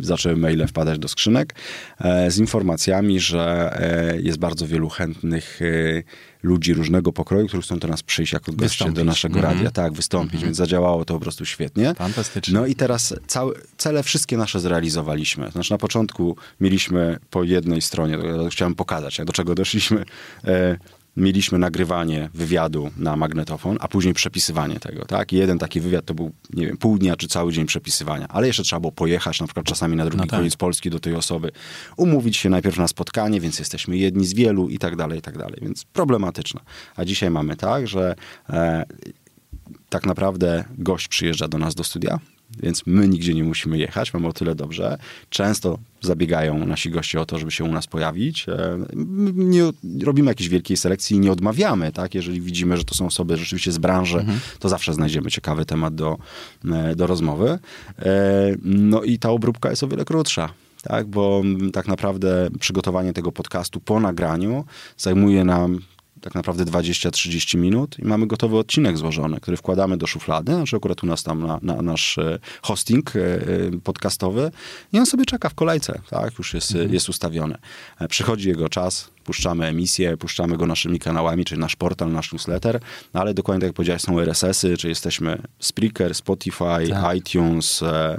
[0.00, 1.54] zaczęły maile wpadać do skrzynek
[1.98, 5.60] e, z informacjami, że e, jest bardzo wielu chętnych
[6.42, 9.54] ludzi różnego pokroju, którzy chcą do nas przyjść jako goście do naszego mm -hmm.
[9.54, 10.44] radia, tak, wystąpić, mm -hmm.
[10.44, 11.94] więc zadziałało to po prostu świetnie.
[11.94, 12.54] Fantastycznie.
[12.54, 15.50] No i teraz całe, cele wszystkie nasze zrealizowaliśmy.
[15.50, 18.18] Znaczy na początku mieliśmy po jednej stronie,
[18.50, 20.04] chciałem pokazać, do czego doszliśmy,
[20.44, 20.76] e,
[21.16, 25.32] mieliśmy nagrywanie wywiadu na magnetofon, a później przepisywanie tego, tak?
[25.32, 28.46] I jeden taki wywiad to był, nie wiem, pół dnia czy cały dzień przepisywania, ale
[28.46, 30.38] jeszcze trzeba było pojechać na przykład czasami na drugi no tak.
[30.40, 31.50] koniec Polski do tej osoby,
[31.96, 35.38] umówić się najpierw na spotkanie, więc jesteśmy jedni z wielu i tak dalej, i tak
[35.38, 36.60] dalej, więc problematyczne.
[36.96, 38.14] A dzisiaj mamy tak, że
[38.50, 38.84] e,
[39.88, 42.18] tak naprawdę gość przyjeżdża do nas do studia,
[42.62, 44.98] więc my nigdzie nie musimy jechać, mamy o tyle dobrze.
[45.30, 48.48] Często zabiegają nasi goście o to, żeby się u nas pojawić.
[48.48, 48.78] E,
[49.34, 49.62] nie
[50.02, 52.14] robimy jakiejś wielkiej selekcji i nie odmawiamy, tak?
[52.14, 54.40] Jeżeli widzimy, że to są osoby rzeczywiście z branży, mhm.
[54.58, 56.18] to zawsze znajdziemy ciekawy temat do,
[56.72, 57.58] e, do rozmowy.
[57.98, 60.48] E, no i ta obróbka jest o wiele krótsza
[60.82, 61.06] tak?
[61.06, 64.64] bo tak naprawdę przygotowanie tego podcastu po nagraniu
[64.96, 65.78] zajmuje nam
[66.26, 71.02] tak naprawdę 20-30 minut i mamy gotowy odcinek złożony, który wkładamy do szuflady, znaczy akurat
[71.02, 73.40] u nas tam na, na nasz e, hosting e, e,
[73.84, 74.50] podcastowy
[74.92, 76.94] i on sobie czeka w kolejce, tak, już jest, mhm.
[76.94, 77.58] jest ustawiony.
[78.08, 82.80] Przychodzi jego czas, puszczamy emisję, puszczamy go naszymi kanałami, czyli nasz portal, nasz newsletter,
[83.14, 87.16] no ale dokładnie tak jak powiedziałeś, są RSS-y, czy jesteśmy Spreaker, Spotify, tak.
[87.16, 88.18] iTunes, e,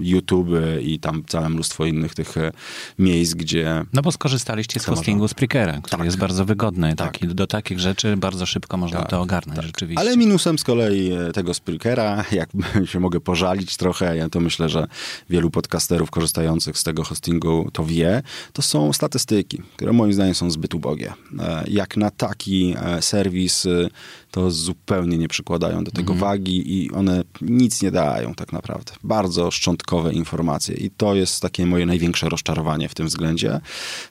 [0.00, 0.48] YouTube
[0.80, 2.52] i tam całe mnóstwo innych tych e,
[2.98, 3.84] miejsc, gdzie...
[3.92, 6.04] No bo skorzystaliście z hostingu Spreakera, który tak.
[6.04, 6.96] jest bardzo wygodny.
[6.96, 7.12] Tak.
[7.12, 9.66] Taki, do takich rzeczy bardzo szybko można tak, to ogarnąć tak.
[9.66, 10.00] rzeczywiście.
[10.00, 12.48] Ale minusem z kolei e, tego Spreakera, jak
[12.90, 14.86] się mogę pożalić trochę, ja to myślę, że
[15.30, 20.50] wielu podcasterów korzystających z tego hostingu to wie, to są statystyki, które moim zdaniem są
[20.50, 21.12] zbyt ubogie.
[21.40, 23.88] E, jak na taki e, serwis e,
[24.30, 26.30] to zupełnie nie przykładają do tego mhm.
[26.30, 28.92] wagi i one nic nie dają tak naprawdę.
[29.04, 33.60] Bardzo szczątkowe informacje i to jest takie moje największe rozczarowanie w tym względzie.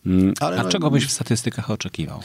[0.06, 2.20] Mm, ale A no, czego byś w statystykach oczekiwał?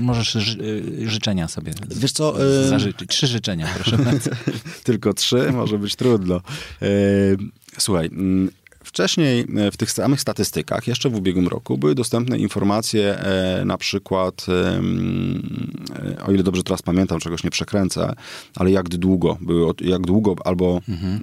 [0.00, 2.34] Możesz ży życzenia sobie Wiesz co,
[2.68, 3.10] zażyczyć.
[3.10, 4.30] Trzy życzenia, proszę bardzo.
[4.84, 5.52] Tylko trzy?
[5.52, 6.40] Może być trudno.
[7.78, 8.50] Słuchaj, mm,
[8.88, 13.18] Wcześniej w tych samych statystykach, jeszcze w ubiegłym roku, były dostępne informacje
[13.64, 14.46] na przykład,
[16.26, 18.14] o ile dobrze teraz pamiętam, czegoś nie przekręcę,
[18.56, 21.20] ale jak długo były, jak długo albo mhm.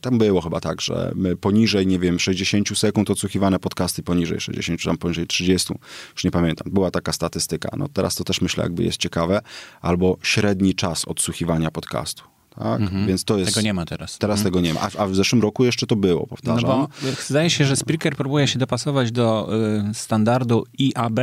[0.00, 4.86] tam było chyba tak, że poniżej, nie wiem, 60 sekund odsłuchiwane podcasty poniżej 60, czy
[4.86, 5.74] tam poniżej 30,
[6.14, 6.72] już nie pamiętam.
[6.72, 7.68] Była taka statystyka.
[7.76, 9.40] No teraz to też myślę jakby jest ciekawe.
[9.80, 12.33] Albo średni czas odsłuchiwania podcastu.
[12.58, 12.80] Tak?
[12.80, 13.06] Mhm.
[13.06, 13.54] Więc to jest...
[13.54, 14.18] Tego nie ma teraz.
[14.18, 14.44] Teraz mhm.
[14.44, 14.80] tego nie ma.
[14.80, 16.70] A, a, w zeszłym roku jeszcze to było, powtarzam.
[16.70, 19.48] No bo zdaje się, że Spreaker próbuje się dopasować do
[19.90, 21.20] y, standardu IAB,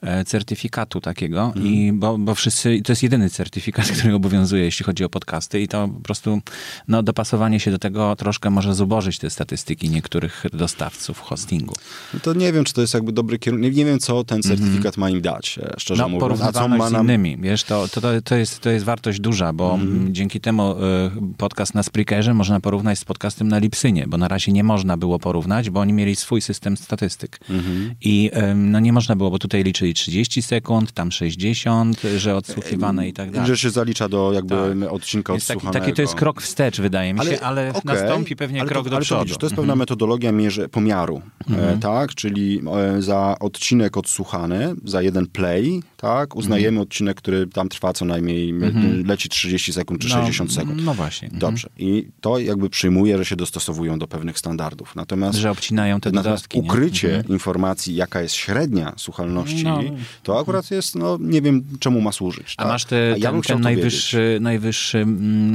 [0.00, 1.66] E, certyfikatu takiego, mm.
[1.66, 5.68] i bo, bo wszyscy, to jest jedyny certyfikat, który obowiązuje, jeśli chodzi o podcasty i
[5.68, 6.40] to po prostu
[6.88, 11.74] no, dopasowanie się do tego troszkę może zubożyć te statystyki niektórych dostawców hostingu.
[12.14, 14.56] No to nie wiem, czy to jest jakby dobry kierunek, nie, wiem, co ten mhm.
[14.56, 16.40] certyfikat ma im dać, e, szczerze no, mówiąc.
[16.40, 16.90] A co ma nam...
[16.90, 20.14] z innymi, wiesz, to, to, to, jest, to jest wartość duża, bo mm.
[20.14, 24.52] dzięki temu y, podcast na Spreakerze można porównać z podcastem na Lipsynie, bo na razie
[24.52, 27.40] nie można było porównać, bo oni mieli swój system statystyk.
[27.50, 27.94] Mm.
[28.00, 33.08] I no, nie można było, bo tutaj liczyli czyli 30 sekund, tam 60, że odsłuchiwane
[33.08, 33.48] i tak dalej.
[33.48, 34.92] Że się zalicza do jakby tak.
[34.92, 35.48] odcinka jest.
[35.48, 38.84] Taki, taki to jest krok wstecz, wydaje mi się, ale, ale okay, nastąpi pewnie krok
[38.84, 39.18] to, do przodu.
[39.18, 39.78] To, widzisz, to jest pewna mhm.
[39.78, 41.80] metodologia mierze, pomiaru, e, mhm.
[41.80, 42.14] tak?
[42.14, 42.62] Czyli
[42.96, 46.36] e, za odcinek odsłuchany, za jeden play, tak?
[46.36, 46.82] Uznajemy mhm.
[46.82, 49.06] odcinek, który tam trwa co najmniej, mhm.
[49.06, 50.84] leci 30 sekund czy no, 60 sekund.
[50.84, 51.26] No właśnie.
[51.26, 51.40] Mhm.
[51.40, 51.68] Dobrze.
[51.78, 54.96] I to jakby przyjmuje, że się dostosowują do pewnych standardów.
[54.96, 55.38] Natomiast...
[55.38, 56.58] Że obcinają te dodatki.
[56.58, 57.34] ukrycie mhm.
[57.34, 59.80] informacji, jaka jest średnia słuchalności, no.
[60.22, 62.56] to akurat jest, no nie wiem czemu ma służyć.
[62.56, 62.66] Tak?
[62.66, 65.06] A masz te, A ja ten, ten najwyższy, najwyższy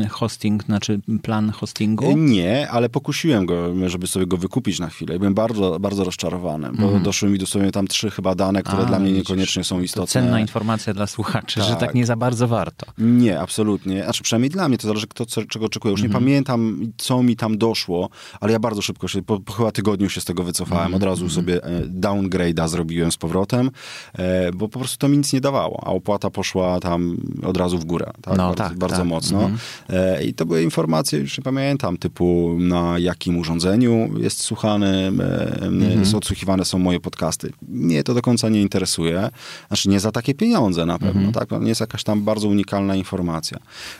[0.09, 2.17] hosting, znaczy plan hostingu?
[2.17, 5.15] Nie, ale pokusiłem go, żeby sobie go wykupić na chwilę.
[5.15, 8.85] I byłem bardzo, bardzo rozczarowany, bo doszły mi dosłownie tam trzy chyba dane, które A,
[8.85, 11.69] dla mnie niekoniecznie są istotne cenna informacja dla słuchaczy, tak.
[11.69, 12.85] że tak nie za bardzo warto.
[12.97, 14.03] Nie, absolutnie.
[14.03, 15.91] Znaczy przynajmniej dla mnie to zależy kto co, czego oczekuje.
[15.91, 16.23] Już nie mhm.
[16.23, 20.21] pamiętam, co mi tam doszło, ale ja bardzo szybko się, po, po chyba tygodniu się
[20.21, 20.85] z tego wycofałem.
[20.85, 20.95] Mhm.
[20.95, 21.41] Od razu mhm.
[21.41, 23.71] sobie e, downgrade'a zrobiłem z powrotem,
[24.13, 27.79] e, bo po prostu to mi nic nie dawało, a opłata poszła tam od razu
[27.79, 28.11] w górę.
[28.21, 28.37] Tak?
[28.37, 29.07] No, bardzo, tak, bardzo tak.
[29.07, 29.49] mocno.
[29.89, 36.15] E, I to były informacje, już nie pamiętam, typu na jakim urządzeniu jest słuchany, mhm.
[36.15, 37.53] odsłuchiwane są moje podcasty.
[37.67, 39.29] Mnie to do końca nie interesuje.
[39.67, 41.33] Znaczy nie za tak takie pieniądze na pewno, mhm.
[41.33, 41.49] tak?
[41.49, 43.57] To nie jest jakaś tam bardzo unikalna informacja.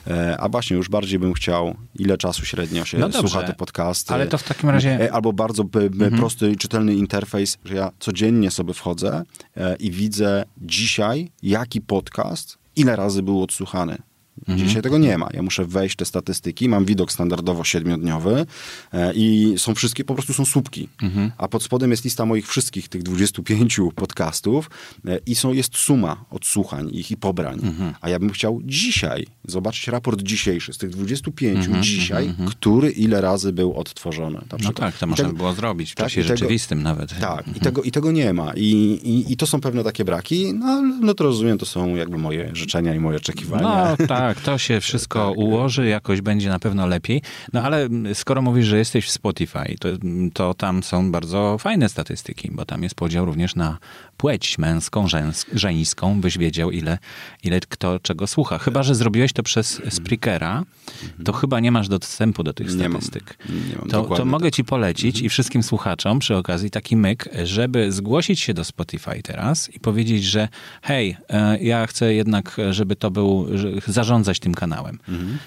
[0.08, 4.14] E, a właśnie już bardziej bym chciał, ile czasu średnio się no słucha te podcasty.
[4.14, 5.02] Ale to w takim razie...
[5.02, 6.18] E, albo bardzo mhm.
[6.18, 9.24] prosty i czytelny interfejs, że ja codziennie sobie wchodzę
[9.58, 13.98] e, i widzę dzisiaj, jaki podcast, ile razy był odsłuchany
[14.48, 14.68] Mhm.
[14.68, 15.30] Dzisiaj tego nie ma.
[15.34, 18.46] Ja muszę wejść w te statystyki, mam widok standardowo siedmiodniowy
[18.94, 20.90] e, i są wszystkie, po prostu są słupki.
[21.02, 21.32] Mhm.
[21.38, 24.70] A pod spodem jest lista moich wszystkich tych 25 podcastów
[25.08, 27.60] e, i są, jest suma odsłuchań ich i pobrań.
[27.64, 27.94] Mhm.
[28.02, 32.50] A ja bym chciał dzisiaj zobaczyć raport dzisiejszy z tych 25 mhm, dzisiaj, mhm, mhm.
[32.50, 34.42] który ile razy był odtworzony.
[34.64, 37.20] No tak, to można by było zrobić w tak, czasie tego, rzeczywistym nawet.
[37.20, 38.54] Tak, i, tego, i tego nie ma.
[38.56, 38.70] I,
[39.04, 42.50] i, I to są pewne takie braki, no, no to rozumiem, to są jakby moje
[42.54, 43.96] życzenia i moje oczekiwania.
[44.00, 45.38] No tak, to się wszystko tak.
[45.38, 47.22] ułoży, jakoś będzie na pewno lepiej.
[47.54, 49.90] No ale skoro mówisz, że jesteś w Spotify, to,
[50.34, 53.78] to tam są bardzo fajne statystyki, bo tam jest podział również na
[54.24, 55.06] płeć męską,
[55.54, 56.98] żeńską, byś wiedział, ile,
[57.44, 58.58] ile kto czego słucha.
[58.58, 60.64] Chyba, że zrobiłeś to przez Spreakera,
[61.26, 63.38] to chyba nie masz dostępu do tych statystyk.
[63.50, 66.98] Nie mam, nie mam to, to mogę ci polecić i wszystkim słuchaczom przy okazji taki
[66.98, 70.48] myk, żeby zgłosić się do Spotify teraz i powiedzieć, że
[70.82, 73.48] hej, e, ja chcę jednak, żeby to był,
[73.88, 75.00] zarządzać tym kanałem.
[75.08, 75.38] Mhm.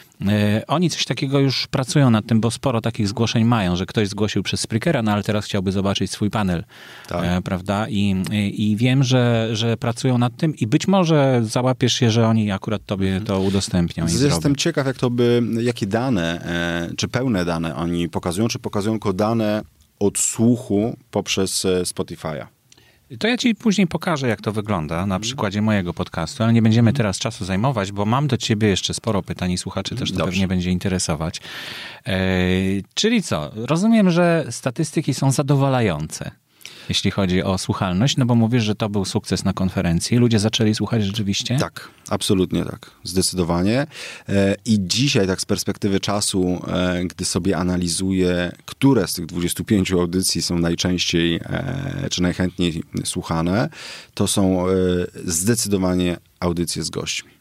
[0.67, 4.43] Oni coś takiego już pracują nad tym, bo sporo takich zgłoszeń mają, że ktoś zgłosił
[4.43, 6.65] przez Spreakera, no ale teraz chciałby zobaczyć swój panel,
[7.09, 7.25] tak.
[7.25, 7.89] E, prawda?
[7.89, 12.51] I, I wiem, że, że pracują nad tym i być może załapiesz się, że oni
[12.51, 14.05] akurat tobie to udostępnią.
[14.05, 14.55] Jestem zrobią.
[14.55, 16.41] ciekaw, jak to by, jakie dane,
[16.91, 19.63] e, czy pełne dane oni pokazują, czy pokazują tylko dane
[19.99, 22.47] odsłuchu poprzez Spotify'a.
[23.19, 26.93] To ja ci później pokażę, jak to wygląda na przykładzie mojego podcastu, ale nie będziemy
[26.93, 30.31] teraz czasu zajmować, bo mam do ciebie jeszcze sporo pytań i słuchaczy też to Dobrze.
[30.33, 31.41] pewnie będzie interesować.
[32.07, 32.19] E,
[32.95, 33.51] czyli co?
[33.55, 36.31] Rozumiem, że statystyki są zadowalające
[36.89, 40.17] jeśli chodzi o słuchalność, no bo mówisz, że to był sukces na konferencji.
[40.17, 41.57] Ludzie zaczęli słuchać rzeczywiście?
[41.59, 42.91] Tak, absolutnie tak.
[43.05, 43.87] Zdecydowanie.
[44.29, 49.93] E, I dzisiaj, tak z perspektywy czasu, e, gdy sobie analizuję, które z tych 25
[49.93, 53.69] audycji są najczęściej e, czy najchętniej słuchane,
[54.15, 54.67] to są
[55.25, 57.36] zdecydowanie audycje z gośćmi.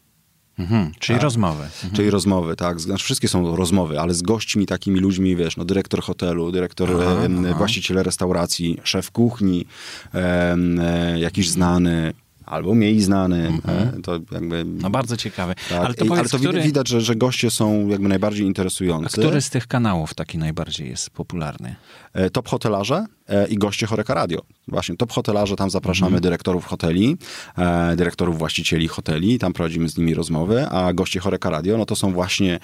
[0.58, 1.22] Mhm, czyli tak.
[1.22, 1.62] rozmowy.
[1.64, 1.92] Mhm.
[1.94, 2.80] Czyli rozmowy, tak.
[2.80, 7.04] Znaczy wszystkie są rozmowy, ale z gośćmi, takimi ludźmi, wiesz, no dyrektor hotelu, dyrektor, aha,
[7.04, 7.58] e, aha.
[7.58, 9.66] właściciel restauracji, szef kuchni,
[10.14, 12.12] e, e, jakiś znany,
[12.46, 13.46] albo mniej znany.
[13.46, 14.02] Mhm.
[14.02, 14.64] To jakby...
[14.64, 15.54] No bardzo ciekawe.
[15.68, 15.84] Tak.
[15.84, 16.62] Ale to, powiedz, Ale to który...
[16.62, 19.20] widać, że, że goście są jakby najbardziej interesujący.
[19.20, 21.76] A który z tych kanałów taki najbardziej jest popularny?
[22.12, 23.15] E, top hotelarze e,
[23.48, 24.42] i goście Choreka Radio.
[24.68, 26.22] Właśnie, top hotelarze, tam zapraszamy mhm.
[26.22, 27.16] dyrektorów hoteli,
[27.58, 31.96] e, dyrektorów właścicieli hoteli, tam prowadzimy z nimi rozmowy, a goście Choreka Radio, no to
[31.96, 32.58] są właśnie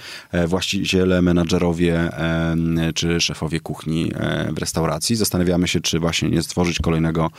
[0.47, 2.11] właściciele, menadżerowie
[2.95, 4.13] czy szefowie kuchni
[4.53, 5.17] w restauracji.
[5.17, 7.31] Zastanawiamy się, czy właśnie nie stworzyć kolejnego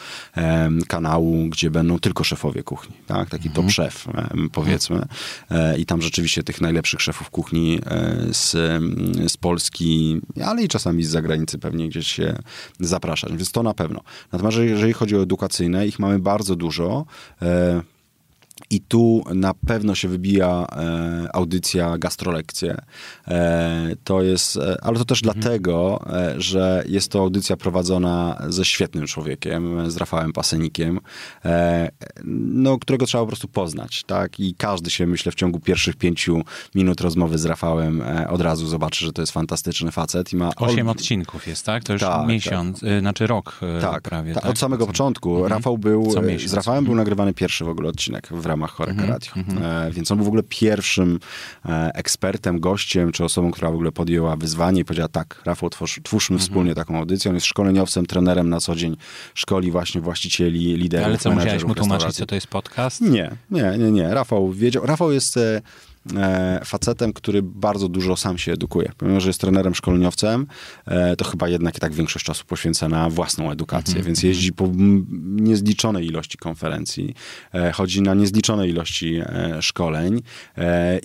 [0.88, 3.30] kanału, gdzie będą tylko szefowie kuchni, tak?
[3.30, 3.66] Taki mhm.
[3.66, 4.08] top szef,
[4.52, 5.06] powiedzmy.
[5.78, 7.80] I tam rzeczywiście tych najlepszych szefów kuchni
[8.32, 8.52] z,
[9.32, 12.36] z Polski, ale i czasami z zagranicy pewnie gdzieś się
[13.30, 14.02] więc to na pewno.
[14.32, 17.06] Natomiast jeżeli chodzi o edukacyjne, ich mamy bardzo dużo.
[17.42, 17.82] E,
[18.74, 22.78] i tu na pewno się wybija e, audycja Gastrolekcje.
[23.28, 25.42] E, to jest, e, ale to też mhm.
[25.42, 31.00] dlatego, e, że jest to audycja prowadzona ze świetnym człowiekiem, z Rafałem Pasenikiem,
[31.46, 31.92] e,
[32.54, 34.04] no, którego trzeba po prostu poznać.
[34.04, 34.40] Tak?
[34.40, 36.42] I każdy się, myślę, w ciągu pierwszych pięciu
[36.76, 40.34] minut rozmowy z Rafałem e, od razu zobaczy, że to jest fantastyczny facet.
[40.34, 41.84] I ma Osiem odcinków jest, tak?
[41.84, 43.00] To już tak, miesiąc, tak.
[43.00, 44.34] znaczy rok tak, prawie.
[44.34, 45.32] Tak, Od samego początku.
[45.32, 45.52] Mhm.
[45.52, 46.12] Rafał był,
[46.48, 46.98] z Rafałem był mhm.
[46.98, 49.32] nagrywany pierwszy w ogóle odcinek w ramach Choreka mm -hmm, Radio.
[49.36, 49.94] Mm -hmm.
[49.94, 51.20] Więc on był w ogóle pierwszym
[51.66, 56.00] e, ekspertem, gościem, czy osobą, która w ogóle podjęła wyzwanie i powiedziała tak, Rafał, twórz,
[56.04, 56.40] twórzmy -hmm.
[56.40, 57.32] wspólnie taką audycję.
[57.32, 58.98] On jest szkoleniowcem, trenerem na co dzień
[59.34, 63.02] szkoli właśnie właścicieli, liderów, Ale co, musiałeś mu tłumaczyć, co to jest podcast?
[63.02, 64.14] Nie, nie, nie, nie.
[64.14, 64.86] Rafał wiedział.
[64.86, 65.62] Rafał jest e, E,
[66.66, 68.92] facetem, który bardzo dużo sam się edukuje.
[68.98, 70.48] Pomimo, że jest trenerem szkoleniowcem,
[70.86, 74.06] e, to chyba jednak i tak większość czasu poświęca na własną edukację, mm -hmm.
[74.06, 74.70] więc jeździ po
[75.22, 77.14] niezliczonej ilości konferencji,
[77.54, 79.22] e, chodzi na niezliczone ilości
[79.62, 80.22] szkoleń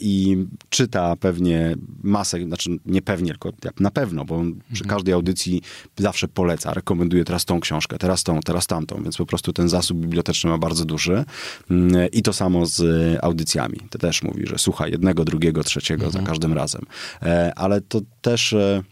[0.01, 4.35] i czyta pewnie masę, znaczy nie pewnie, tylko na pewno, bo
[4.73, 4.89] przy mhm.
[4.89, 5.63] każdej audycji
[5.97, 9.99] zawsze poleca, rekomenduje teraz tą książkę, teraz tą, teraz tamtą, więc po prostu ten zasób
[9.99, 11.25] biblioteczny ma bardzo duży
[11.71, 12.83] mm, i to samo z
[13.25, 13.79] audycjami.
[13.91, 16.25] To też mówi, że słuchaj, jednego, drugiego, trzeciego mhm.
[16.25, 16.83] za każdym razem.
[17.23, 18.83] E, ale to też e,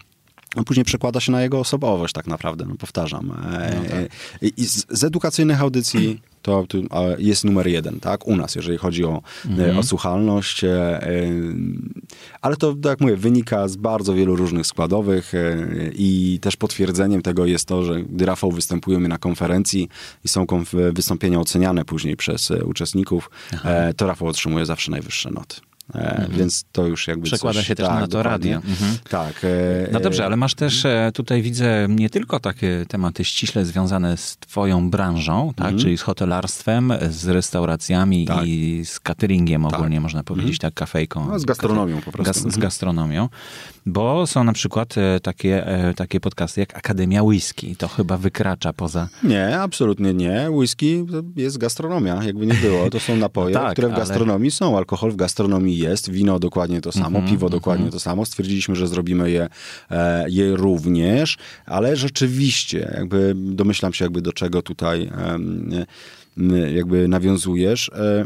[0.55, 3.31] no później przekłada się na jego osobowość tak naprawdę, no powtarzam.
[3.31, 4.51] E, no tak.
[4.57, 6.65] I z, z edukacyjnych audycji to
[7.17, 9.77] jest numer jeden, tak, u nas, jeżeli chodzi o, mhm.
[9.77, 10.65] o słuchalność,
[12.41, 15.31] ale to, tak jak mówię, wynika z bardzo wielu różnych składowych
[15.93, 19.89] i też potwierdzeniem tego jest to, że gdy Rafał występuje na konferencji
[20.25, 20.45] i są
[20.93, 23.69] wystąpienia oceniane później przez uczestników, Aha.
[23.97, 25.66] to Rafał otrzymuje zawsze najwyższe noty.
[25.95, 26.31] E, mhm.
[26.37, 28.55] Więc to już jakby Przekłada coś, się też tak, na to radio.
[28.55, 28.97] Mhm.
[29.09, 29.41] Tak.
[29.43, 34.17] E, no dobrze, ale masz też e, tutaj widzę nie tylko takie tematy ściśle związane
[34.17, 35.65] z twoją branżą, tak?
[35.65, 35.77] Mhm.
[35.77, 38.45] czyli z hotelarstwem, z restauracjami tak.
[38.45, 40.03] i z cateringiem ogólnie tak.
[40.03, 40.71] można powiedzieć, mhm.
[40.71, 41.27] tak, kafejką.
[41.29, 42.33] No, z gastronomią po prostu.
[42.33, 42.61] Z mhm.
[42.61, 43.29] gastronomią,
[43.85, 45.65] bo są na przykład takie,
[45.95, 47.75] takie podcasty jak Akademia Whisky.
[47.75, 49.07] To chyba wykracza poza...
[49.23, 50.47] Nie, absolutnie nie.
[50.51, 52.89] Whisky jest gastronomia, jakby nie było.
[52.89, 54.51] To są napoje, no tak, które w gastronomii ale...
[54.51, 54.77] są.
[54.77, 57.93] Alkohol w gastronomii jest, wino dokładnie to samo, mm -hmm, piwo dokładnie mm -hmm.
[57.93, 58.25] to samo.
[58.25, 59.49] Stwierdziliśmy, że zrobimy je,
[59.91, 65.09] e, je również, ale rzeczywiście, jakby domyślam się jakby do czego tutaj
[66.73, 67.89] jakby nawiązujesz.
[67.89, 68.25] E,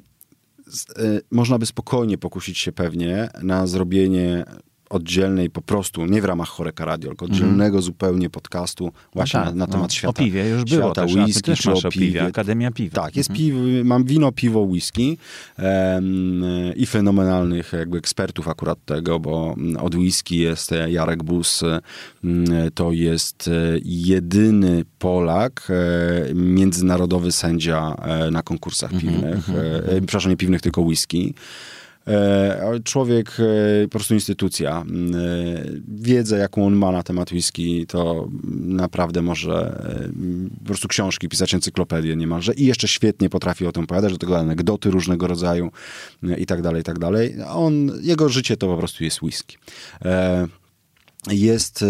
[0.97, 4.45] e, można by spokojnie pokusić się pewnie na zrobienie
[4.91, 7.81] oddzielnej po prostu, nie w ramach Choreka Radio, tylko oddzielnego mm.
[7.81, 10.21] zupełnie podcastu właśnie no tak, na, na, temat no, świata.
[10.21, 12.23] O piwie już było świata też, whisky, też czy o piwie.
[12.23, 13.01] Akademia Piwa.
[13.01, 13.37] Tak, jest mm.
[13.37, 15.17] piw, mam wino, piwo, whisky
[15.57, 16.43] um,
[16.75, 21.63] i fenomenalnych jakby ekspertów akurat tego, bo od whisky jest Jarek Bus,
[22.73, 23.49] to jest
[23.83, 29.97] jedyny Polak, e, międzynarodowy sędzia e, na konkursach mhm, piwnych, mm -hmm.
[29.97, 31.33] przepraszam, nie piwnych, tylko whisky.
[32.07, 34.79] E, człowiek, e, po prostu instytucja.
[34.79, 34.83] E,
[35.87, 39.83] wiedzę, jaką on ma na temat whisky, to naprawdę może
[40.59, 44.39] po prostu książki pisać, encyklopedię niemalże i jeszcze świetnie potrafi o tym opowiadać, do tego
[44.39, 45.71] anegdoty różnego rodzaju
[46.37, 47.35] i tak dalej, i tak dalej.
[47.47, 49.57] On, jego życie to po prostu jest whisky
[51.29, 51.85] jest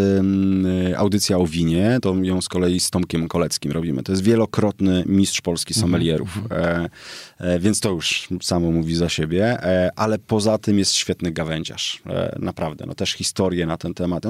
[0.98, 4.04] audycja o winie, to ją z kolei z Tomkiem Koleckim robimy.
[4.04, 6.62] To jest wielokrotny mistrz polski mhm, somelierów, mhm.
[6.62, 6.90] e,
[7.38, 12.02] e, więc to już samo mówi za siebie, e, ale poza tym jest świetny gawędziarz,
[12.06, 12.86] e, naprawdę.
[12.88, 14.24] No też historie na ten temat.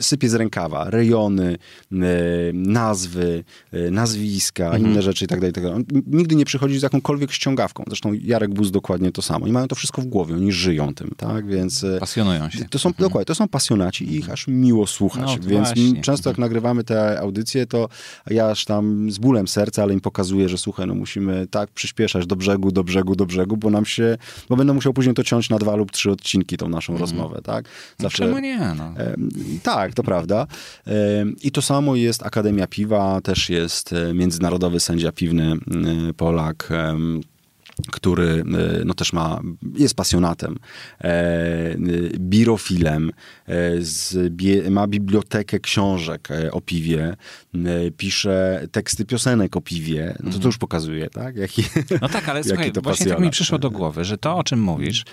[0.00, 1.58] Sypie z rękawa, rejony,
[1.92, 1.96] e,
[2.52, 4.86] nazwy, e, nazwiska, mhm.
[4.86, 5.52] inne rzeczy i tak dalej.
[5.52, 5.64] Tak
[6.06, 7.84] nigdy nie przychodzi z jakąkolwiek ściągawką.
[7.86, 9.46] Zresztą Jarek Buz dokładnie to samo.
[9.46, 11.46] I mają to wszystko w głowie, oni żyją tym, tak?
[11.46, 11.86] Więc...
[12.00, 12.64] Pasjonują się.
[12.64, 13.08] To są, mhm.
[13.08, 15.22] dokładnie, to są pasjonaci słuchać i ich aż miło słuchać.
[15.26, 16.02] No, Więc właśnie.
[16.02, 17.88] często jak nagrywamy te audycje, to
[18.30, 22.26] ja aż tam z bólem serca, ale im pokazuję, że słuchaj, no musimy tak przyspieszać
[22.26, 24.18] do brzegu, do brzegu, do brzegu, bo nam się,
[24.48, 27.64] bo będę musiał później to ciąć na dwa lub trzy odcinki tą naszą rozmowę, tak?
[28.00, 28.58] No, czemu nie?
[28.76, 28.84] No.
[28.96, 29.30] Em,
[29.62, 30.46] Tak, to prawda.
[30.86, 36.68] Em, I to samo jest Akademia Piwa, też jest e, międzynarodowy sędzia piwny, e, Polak,
[37.92, 38.44] który
[38.80, 39.40] e, no też ma,
[39.76, 40.58] jest pasjonatem,
[41.00, 41.76] e, e,
[42.18, 43.10] birofilem,
[43.46, 47.16] e, z, bie, ma bibliotekę książek e, o piwie,
[47.54, 51.36] e, pisze teksty piosenek o piwie, no to to już pokazuje, tak?
[51.36, 51.64] Jaki,
[52.02, 54.60] No tak, ale słuchaj, to właśnie tak mi przyszło do głowy, że to, o czym
[54.62, 55.04] mówisz,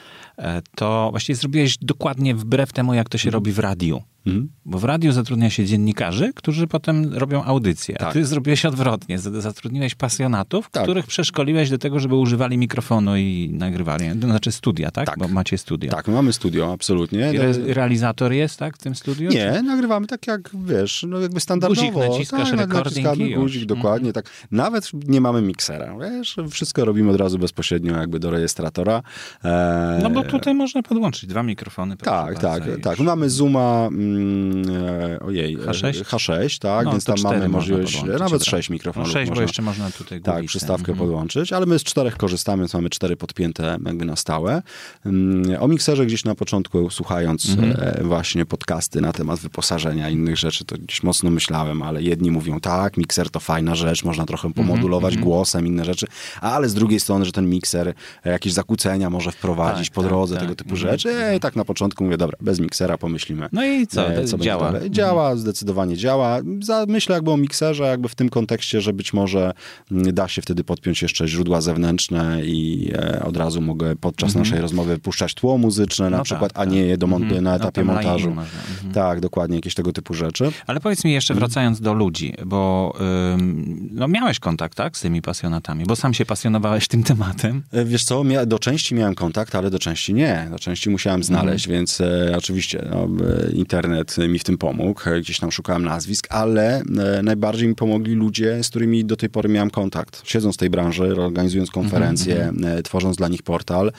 [0.75, 4.01] to właściwie zrobiłeś dokładnie wbrew temu, jak to się robi w radiu.
[4.25, 4.49] Mhm.
[4.65, 7.95] Bo w radiu zatrudnia się dziennikarzy, którzy potem robią audycje.
[7.95, 8.13] A Tak.
[8.13, 9.19] ty zrobiłeś odwrotnie.
[9.19, 10.83] Zatrudniłeś pasjonatów, Tak.
[10.83, 14.05] których przeszkoliłeś do tego, żeby używali mikrofonu i nagrywali.
[14.21, 15.05] To znaczy studia, tak?
[15.05, 15.19] Tak.
[15.19, 15.91] Bo macie studia.
[15.91, 17.33] Tak, my mamy studio, absolutnie.
[17.33, 19.29] I re realizator jest, tak, w tym studiu?
[19.31, 21.91] Nie, nagrywamy tak jak, wiesz, no jakby standardowo.
[21.91, 23.27] Guzik naciskasz, tak, recording naciskamy już.
[23.27, 23.41] Mhm.
[23.41, 24.29] guzik, dokładnie, tak.
[24.51, 29.01] Nawet nie mamy miksera, wiesz, wszystko robimy od razu bezpośrednio jakby do rejestratora.
[29.43, 31.97] E, No bo tutaj można podłączyć dwa mikrofony.
[31.97, 32.99] Tak, tak, tak.
[32.99, 36.03] Mamy Zooma, mm, e, ojej, e, H6?
[36.03, 38.73] H6, tak, No, więc tam mamy możliwość, nawet od sześć razu.
[38.73, 39.07] mikrofonów.
[39.07, 39.41] No sześć, bo można.
[39.41, 40.97] jeszcze można tutaj Tak, przystawkę Mhm.
[40.97, 44.61] podłączyć, ale my z czterech korzystamy, więc mamy cztery podpięte jakby na stałe.
[45.05, 47.75] Mm, O mikserze gdzieś na początku, słuchając Mhm.
[47.79, 52.31] e, właśnie podcasty na temat wyposażenia i innych rzeczy, to gdzieś mocno myślałem, ale jedni
[52.31, 56.07] mówią, tak, mikser to fajna rzecz, można trochę Mhm, pomodulować głosem, inne rzeczy,
[56.41, 57.93] ale z drugiej strony, że ten mikser
[58.25, 60.43] jakieś zakłócenia może wprowadzić Tak, po tak, drodze, tak.
[60.43, 60.91] tego typu Mhm.
[60.91, 61.13] rzeczy.
[61.37, 63.49] I tak na początku mówię, dobra, bez miksera pomyślimy.
[63.51, 64.00] No i co?
[64.07, 64.61] E, będzie działa.
[64.63, 64.73] Mhm.
[64.73, 64.91] dalej.
[64.91, 66.39] Działa, zdecydowanie działa.
[66.61, 69.53] Za, myślę jakby o mikserze, jakby w tym kontekście, że być może
[69.91, 74.61] mm, da się wtedy podpiąć jeszcze źródła zewnętrzne i e, od razu mogę podczas naszej
[74.61, 76.19] rozmowy puszczać tło muzyczne na Mhm.
[76.19, 77.43] No przykład, tak, a nie je domontuję Mhm.
[77.43, 78.29] na etapie montażu.
[78.29, 78.47] mhm.
[78.93, 80.51] Tak, dokładnie, jakieś tego typu rzeczy.
[80.67, 81.15] Ale powiedz mi Mhm.
[81.15, 82.93] jeszcze, wracając do ludzi, bo
[83.33, 87.63] ym, no miałeś kontakt, tak, z tymi pasjonatami, bo sam się pasjonowałeś tym tematem.
[87.71, 90.47] E, Wiesz co, do części miałem kontakt, ale do części nie.
[90.51, 91.79] Do części musiałem znaleźć, Mhm.
[91.79, 93.03] więc e, oczywiście no,
[93.47, 93.51] e,
[93.99, 95.09] internet mi w tym pomógł.
[95.09, 96.81] E, Gdzieś tam szukałem nazwisk, ale
[97.17, 100.21] e, najbardziej mi pomogli ludzie, z którymi do tej pory miałem kontakt.
[100.25, 103.91] Siedząc w tej branży, organizując konferencje, Mhm, e, tworząc dla nich portal,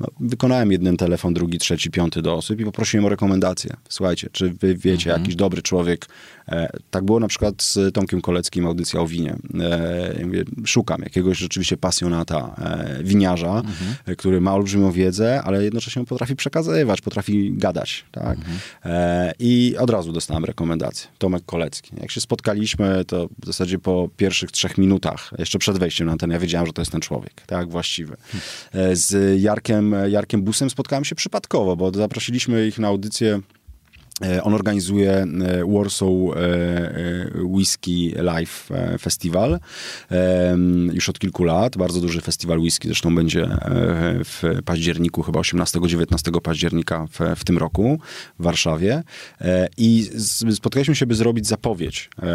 [0.00, 3.76] no, wykonałem jeden telefon, drugi, trzeci, piąty do osób i poprosiłem o rekomendację.
[3.88, 5.20] Słuchajcie, czy wy wiecie, Mhm.
[5.22, 6.06] jakiś dobry człowiek,
[6.90, 9.36] tak było na przykład z Tomkiem Koleckim, audycja o winie.
[9.60, 13.94] E, ja mówię, szukam jakiegoś rzeczywiście pasjonata, e, winiarza, Mhm.
[14.06, 18.04] e, który ma olbrzymią wiedzę, ale jednocześnie potrafi przekazywać, potrafi gadać.
[18.12, 18.38] Tak?
[18.38, 18.58] Mhm.
[18.84, 21.08] E, I od razu dostałem rekomendację.
[21.18, 21.92] Tomek Kolecki.
[22.00, 26.34] Jak się spotkaliśmy, to w zasadzie po pierwszych trzech minutach, jeszcze przed wejściem na antenę,
[26.34, 28.16] ja wiedziałem, że to jest ten człowiek, tak, właściwy.
[28.72, 33.59] E, Z Jarkiem, Jarkiem Busem spotkałem się przypadkowo, bo zaprosiliśmy ich na audycję E,
[34.42, 35.26] On organizuje e,
[35.64, 39.58] Warsaw e, e, Whisky Live e, Festival
[40.10, 40.56] e,
[40.92, 41.76] już od kilku lat.
[41.76, 43.58] Bardzo duży festiwal whisky, zresztą będzie e,
[44.24, 47.98] w październiku, chyba 18-19 października w, w tym roku
[48.38, 49.02] w Warszawie.
[49.40, 50.10] E, I
[50.54, 52.26] spotkaliśmy się, by zrobić zapowiedź e,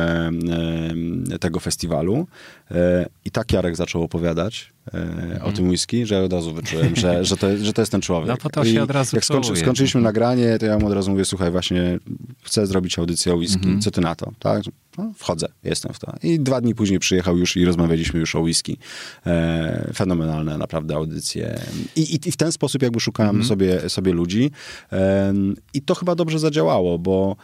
[1.31, 2.27] e, tego festiwalu.
[2.71, 7.25] E, I tak Jarek zaczął opowiadać e, o tym whisky, że od razu wyczułem, że,
[7.25, 8.27] że, to, że to jest ten człowiek.
[8.29, 10.93] No to to się I od razu Jak skończy, skończyliśmy nagranie, to ja mu od
[10.93, 11.99] razu mówię, słuchaj, właśnie
[12.43, 13.81] chcę zrobić audycję o whisky, Mhm.
[13.81, 14.31] co ty na to?
[14.39, 14.63] Tak?
[14.97, 16.13] No, wchodzę, jestem w to.
[16.23, 18.77] I dwa dni później przyjechał już i rozmawialiśmy już o whisky.
[19.25, 21.59] E, fenomenalne naprawdę audycje.
[21.95, 23.47] I, i, I w ten sposób jakby szukałem Mhm.
[23.47, 24.51] sobie, sobie ludzi.
[24.91, 25.33] E,
[25.73, 27.36] I to chyba dobrze zadziałało, bo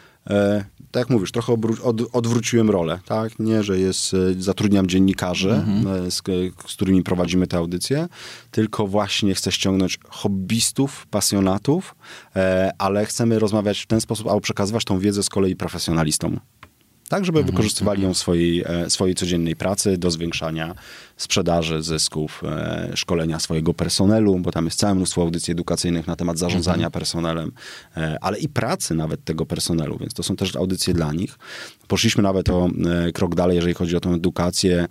[0.91, 1.53] tak jak mówisz, trochę
[1.83, 3.39] od, odwróciłem rolę, tak?
[3.39, 6.05] Nie, że jest, e, zatrudniam dziennikarzy, Mhm.
[6.07, 6.21] e, z,
[6.67, 8.07] z którymi prowadzimy te audycje,
[8.51, 11.95] tylko właśnie chcę ściągnąć hobbystów, pasjonatów,
[12.35, 16.39] e, ale chcemy rozmawiać w ten sposób, albo przekazywać tą wiedzę z kolei profesjonalistom.
[17.11, 20.75] Tak, żeby wykorzystywali ją w swojej, e, swojej codziennej pracy do zwiększania
[21.17, 26.37] sprzedaży, zysków, e, szkolenia swojego personelu, bo tam jest całe mnóstwo audycji edukacyjnych na temat
[26.37, 27.51] zarządzania personelem,
[27.97, 31.37] e, ale i pracy nawet tego personelu, więc to są też audycje dla nich.
[31.87, 32.69] Poszliśmy nawet o
[33.13, 34.87] krok dalej, jeżeli chodzi o tę edukację.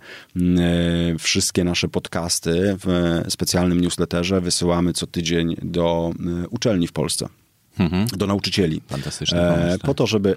[1.19, 6.11] Wszystkie nasze podcasty w specjalnym newsletterze wysyłamy co tydzień do
[6.49, 7.27] uczelni w Polsce,
[7.79, 8.07] Mhm.
[8.07, 8.81] do nauczycieli.
[8.87, 9.77] Fantastyczny pomysł.
[9.77, 9.81] tak.
[9.81, 10.35] po to, żeby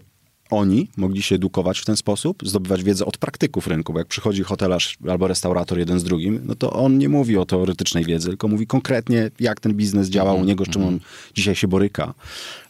[0.50, 4.42] oni mogli się edukować w ten sposób, zdobywać wiedzę od praktyków rynku, bo jak przychodzi
[4.42, 8.48] hotelarz albo restaurator jeden z drugim, no to on nie mówi o teoretycznej wiedzy, tylko
[8.48, 11.00] mówi konkretnie, jak ten biznes działa Mhm, u niego, z czym on
[11.34, 12.14] dzisiaj się boryka.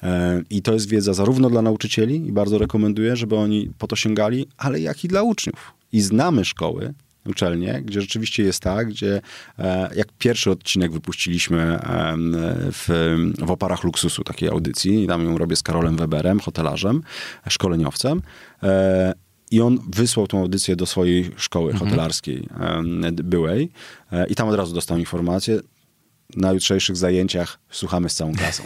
[0.02, 3.96] E, I to jest wiedza zarówno dla nauczycieli, i bardzo rekomenduję, żeby oni po to
[3.96, 5.72] sięgali, ale jak i dla uczniów.
[5.92, 6.94] I znamy szkoły,
[7.26, 9.20] uczelnie, gdzie rzeczywiście jest tak, gdzie
[9.58, 12.14] e, jak pierwszy odcinek wypuściliśmy e,
[12.72, 12.88] w,
[13.38, 17.02] w oparach luksusu takiej audycji, tam ją robię z Karolem Weberem, hotelarzem,
[17.48, 18.22] szkoleniowcem,
[18.62, 19.14] e,
[19.50, 21.90] i on wysłał tą audycję do swojej szkoły mhm.
[21.90, 22.48] hotelarskiej
[23.12, 23.70] byłej
[24.28, 25.60] i tam od razu dostał informację,
[26.36, 28.62] na jutrzejszych zajęciach słuchamy z całą klasą.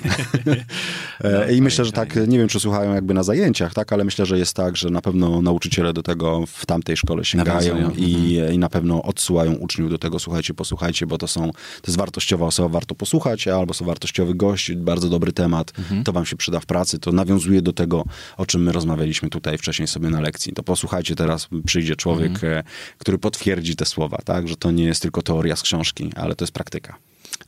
[1.25, 4.27] no, I myślę, że tak, nie wiem, czy słuchają jakby na zajęciach, tak, ale myślę,
[4.27, 8.55] że jest tak, że na pewno nauczyciele do tego w tamtej szkole sięgają i, mhm.
[8.55, 12.47] i na pewno odsyłają uczniów do tego, słuchajcie, posłuchajcie, bo to są, to jest wartościowa
[12.47, 16.05] osoba, warto posłuchać, albo są wartościowy gość, bardzo dobry temat, mhm.
[16.05, 18.05] to wam się przyda w pracy, to nawiązuje do tego,
[18.37, 20.53] o czym my rozmawialiśmy tutaj wcześniej sobie na lekcji.
[20.53, 22.53] To posłuchajcie, teraz przyjdzie człowiek, mhm.
[22.53, 22.62] E,
[22.99, 26.45] który potwierdzi te słowa, tak, że to nie jest tylko teoria z książki, ale to
[26.45, 26.99] jest praktyka.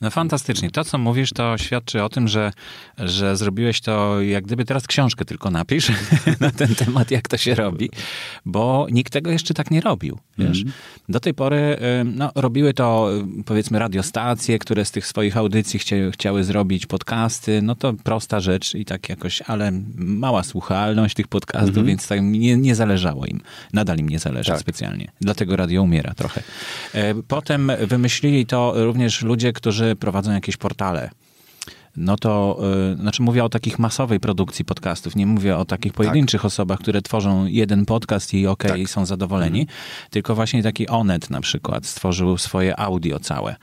[0.01, 0.71] No fantastycznie.
[0.71, 2.51] To, co mówisz, to świadczy o tym, że,
[2.97, 5.91] że zrobiłeś to, jak gdyby teraz książkę tylko napisz
[6.39, 7.89] na ten temat, jak to się robi,
[8.45, 10.61] bo nikt tego jeszcze tak nie robił, wiesz.
[10.61, 10.73] Mm.
[11.09, 13.09] Do tej pory no, robiły to,
[13.45, 18.75] powiedzmy, radiostacje, które z tych swoich audycji chcie, chciały zrobić podcasty, no to prosta rzecz
[18.75, 23.41] i tak jakoś, ale mała słuchalność tych podcastów, mm więc tak nie, nie zależało im.
[23.73, 24.59] Nadal im nie zależy tak.
[24.59, 25.11] specjalnie.
[25.21, 26.43] Dlatego radio umiera trochę.
[26.93, 31.09] E, potem wymyślili to również ludzie, którzy prowadzą jakieś portale,
[31.97, 32.59] no to,
[32.89, 36.45] yy, znaczy mówię o takich masowej produkcji podcastów, nie mówię o takich pojedynczych tak.
[36.45, 38.91] osobach, które tworzą jeden podcast i okej, okay, tak.
[38.91, 39.77] są zadowoleni, mhm.
[40.09, 43.55] tylko właśnie taki Onet na przykład stworzył swoje audio całe.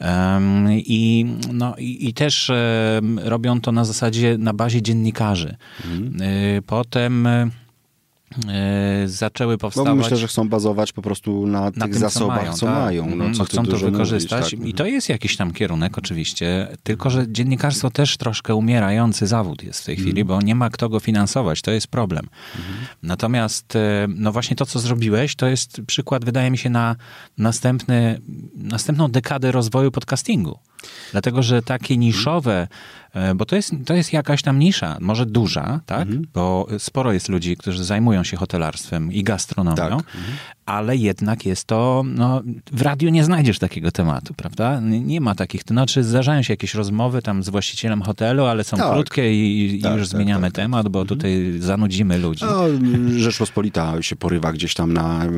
[0.00, 5.56] Um, i, no, i, i też um, robią to na zasadzie, na bazie dziennikarzy.
[5.84, 6.30] Mhm.
[6.30, 7.28] Yy, potem
[9.06, 9.88] zaczęły powstawać.
[9.88, 12.52] No myślę, że chcą bazować po prostu na, na tych tym, zasobach, co mają.
[12.52, 12.74] Co tak?
[12.74, 14.68] mają no, mhm, co chcą to wykorzystać mówić, tak?
[14.68, 19.80] i to jest jakiś tam kierunek oczywiście, tylko że dziennikarstwo też troszkę umierający zawód jest
[19.80, 20.26] w tej chwili, mm.
[20.26, 22.28] bo nie ma kto go finansować, to jest problem.
[22.54, 22.66] Mm.
[23.02, 26.96] Natomiast e, no właśnie to, co zrobiłeś, to jest przykład, wydaje mi się, na
[27.38, 28.20] następny,
[28.54, 30.58] następną dekadę rozwoju podcastingu.
[31.12, 32.68] Dlatego, że takie niszowe
[33.14, 36.02] E, bo to jest, to jest jakaś tam nisza, może duża, tak?
[36.02, 36.26] Mhm.
[36.34, 39.92] Bo sporo jest ludzi, którzy zajmują się hotelarstwem i gastronomią, tak.
[39.92, 40.36] mhm.
[40.66, 42.42] Ale jednak jest to, no,
[42.72, 44.80] w radiu nie znajdziesz takiego tematu, prawda?
[44.80, 48.76] Nie ma takich, to znaczy zdarzają się jakieś rozmowy tam z właścicielem hotelu, ale są
[48.76, 48.92] tak.
[48.92, 50.52] krótkie i, i tak, już tak, zmieniamy tak.
[50.52, 51.18] temat, bo mhm.
[51.18, 52.44] tutaj zanudzimy ludzi.
[52.44, 52.64] No,
[53.18, 55.30] Rzeczpospolita się porywa gdzieś tam na e,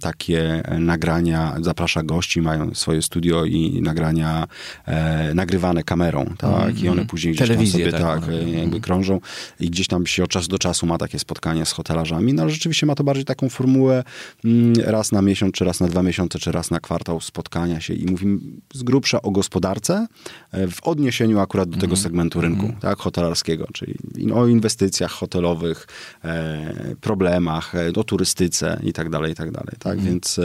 [0.00, 4.46] takie nagrania, zaprasza gości, mają swoje studio i nagrania
[4.86, 6.82] e, nagrywane kamerą, tak?
[6.82, 8.36] I one one później gdzieś Telewizję, tam sobie tak, tak no.
[8.36, 8.82] jakby mhm.
[8.82, 9.20] krążą
[9.60, 12.50] i gdzieś tam się od czasu do czasu ma takie spotkania z hotelarzami, no ale
[12.50, 14.04] rzeczywiście ma to bardziej taką formułę
[14.44, 17.94] mm, raz na miesiąc, czy raz na dwa miesiące, czy raz na kwartał spotkania się
[17.94, 18.38] i mówimy
[18.74, 20.06] z grubsza o gospodarce
[20.52, 22.02] e, w odniesieniu akurat do tego mhm.
[22.02, 22.76] segmentu rynku, mm.
[22.76, 23.94] tak, hotelarskiego, czyli
[24.34, 25.86] o inwestycjach hotelowych,
[26.24, 30.04] e, problemach, e, o turystyce i tak dalej, i tak dalej, tak, mm.
[30.04, 30.40] więc,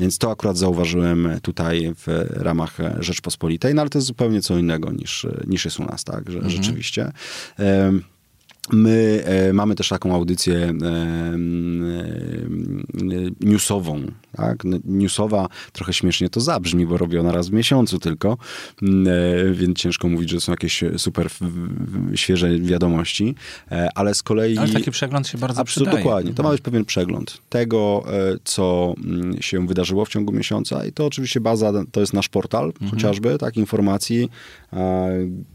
[0.00, 4.92] więc to akurat zauważyłem tutaj w ramach Rzeczpospolitej, no ale to jest zupełnie co innego
[4.92, 6.50] niż, niż jest u nas tak, że, mhm.
[6.54, 7.12] rzeczywiście.
[8.72, 11.38] My e, mamy też taką audycję e,
[13.40, 14.02] newsową.
[14.36, 14.62] Tak?
[14.84, 18.38] Newsowa trochę śmiesznie to zabrzmi, bo robię ona raz w miesiącu tylko,
[19.52, 21.28] więc ciężko mówić, że są jakieś super
[22.14, 23.34] świeże wiadomości,
[23.94, 24.58] ale z kolei...
[24.58, 26.34] Ale taki przegląd się bardzo Absolutnie, dokładnie.
[26.34, 28.04] To ma być pewien przegląd tego,
[28.44, 28.94] co
[29.40, 32.90] się wydarzyło w ciągu miesiąca i to oczywiście baza, to jest nasz portal mhm.
[32.90, 34.30] chociażby, tak, informacji,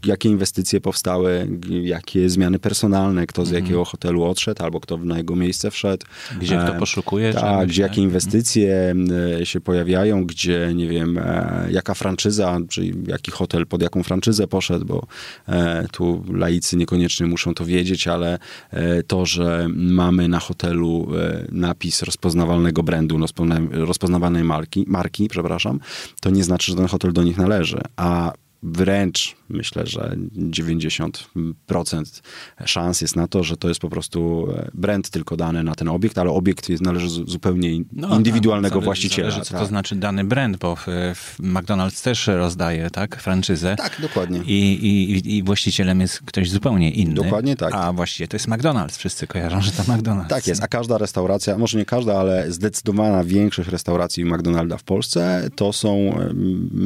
[0.06, 1.48] jakie inwestycje powstały,
[1.82, 3.64] jakie zmiany personalne, kto z mhm.
[3.64, 6.06] jakiego hotelu odszedł, albo kto na jego miejsce wszedł.
[6.40, 7.34] Gdzie kto poszukuje.
[7.34, 8.69] Tak, gdzie jakie inwestycje
[9.40, 14.46] e, się pojawiają, gdzie, nie wiem, e, jaka franczyza, czyli jaki hotel pod jaką franczyzę
[14.46, 15.06] poszedł, bo
[15.48, 18.38] e, tu laicy niekoniecznie muszą to wiedzieć, ale
[19.06, 21.08] to, że mamy na hotelu
[21.52, 23.18] napis rozpoznawalnego brandu,
[23.70, 25.80] rozpoznawanej marki, marki, przepraszam,
[26.20, 27.80] to nie znaczy, że ten hotel do nich należy.
[27.96, 28.32] A
[28.62, 31.12] wręcz myślę, że 90%
[32.64, 35.88] szans jest na to, że to jest po prostu e, brand tylko dany na ten
[35.88, 39.30] obiekt, ale obiekt jest, należy zupełnie no, indywidualnego tak, właściciela.
[39.30, 39.60] Zależy, co tak.
[39.60, 43.76] to znaczy dany brand, bo w, w, McDonald's też rozdaje, tak, franczyzę.
[43.76, 44.42] Tak, dokładnie.
[44.46, 47.14] I, i, I właścicielem jest ktoś zupełnie inny.
[47.14, 47.74] Dokładnie tak.
[47.74, 48.98] A właściwie to jest McDonald's.
[48.98, 50.26] Wszyscy kojarzą, że to McDonald's.
[50.28, 55.50] Tak jest, a każda restauracja, może nie każda, ale zdecydowana większość restauracji McDonalda w Polsce
[55.54, 56.18] to są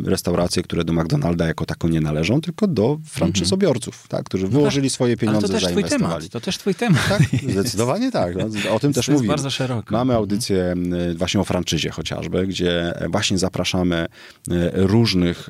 [0.05, 4.91] restauracje, które do McDonalda jako jako tako nie należą, tylko do franczyzobiorców, tak, którzy wyłożyli
[4.91, 6.29] swoje pieniądze, Ale to temat.
[6.29, 7.09] To też twój temat.
[7.09, 8.37] Tak, zdecydowanie tak.
[8.37, 9.29] No, o tym też mówimy.
[9.29, 9.95] bardzo szeroko.
[9.95, 10.75] Mamy audycję
[11.17, 14.07] właśnie o franczyzie chociażby, gdzie właśnie zapraszamy
[14.73, 15.49] różnych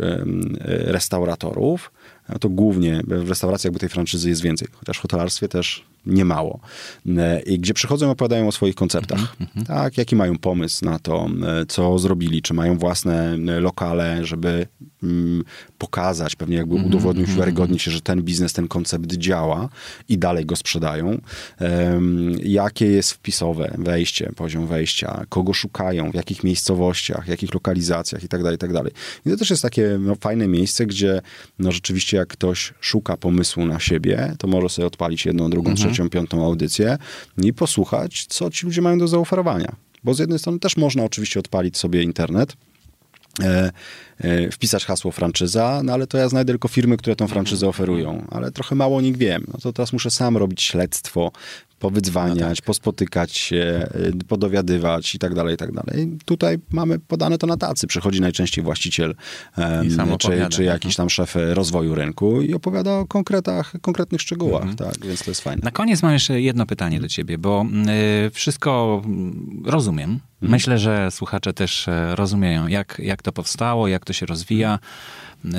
[0.67, 1.93] restauratorów,
[2.41, 6.61] to głównie w restauracjach jakby tej franczyzy jest więcej, chociaż w hotelarstwie też niemało.
[7.07, 9.37] E, I gdzie przychodzą i opowiadają o swoich koncertach.
[9.41, 9.67] Mm -hmm.
[9.67, 14.67] Tak, jaki mają pomysł na to, e, co zrobili, czy mają własne e, lokale, żeby
[15.03, 15.45] mm,
[15.79, 16.87] pokazać, pewnie jakby -hmm.
[16.87, 17.39] udowodnić, mhm.
[17.39, 19.69] uwiarygodnić się, że ten biznes, ten koncept działa
[20.09, 21.21] i dalej go sprzedają.
[21.61, 28.29] Um, jakie jest wpisowe wejście, poziom wejścia, kogo szukają, w jakich miejscowościach, jakich lokalizacjach i
[28.29, 28.93] tak dalej, i tak dalej.
[29.27, 31.21] I to też jest takie no, fajne miejsce, gdzie
[31.59, 35.77] no, rzeczywiście jak ktoś szuka pomysłu na siebie, to może sobie odpalić jedną, drugą, mm
[35.77, 35.85] -hmm.
[35.87, 36.99] trzecią trzecią, piątą audycję
[37.43, 39.77] i posłuchać, co ci ludzie mają do zaoferowania.
[40.05, 42.57] Bo z jednej strony też można oczywiście odpalić sobie internet,
[43.43, 43.71] e,
[44.19, 48.27] e, wpisać hasło franczyza, no ale to ja znajdę tylko firmy, które tą franczyzę oferują,
[48.31, 49.45] ale trochę mało o nich wiem.
[49.53, 51.33] No to teraz muszę sam robić śledztwo,
[51.85, 52.65] powydzwaniać, no tak.
[52.65, 53.89] pospotykać się,
[54.21, 56.19] y, podowiadywać i tak dalej, i tak dalej.
[56.25, 57.87] Tutaj mamy podane to na tacy.
[57.87, 59.15] Przychodzi najczęściej właściciel
[59.57, 64.77] um, czy, czy jakiś tam szef rozwoju rynku i opowiada o konkretach, konkretnych szczegółach, mhm.
[64.77, 65.61] tak, więc to jest fajne.
[65.65, 67.67] Na koniec mam jeszcze jedno pytanie do ciebie, bo
[68.27, 69.03] y, wszystko
[69.65, 70.11] rozumiem.
[70.11, 70.53] Mhm.
[70.53, 74.79] Myślę, że słuchacze też e, rozumieją, jak, jak to powstało, jak to się rozwija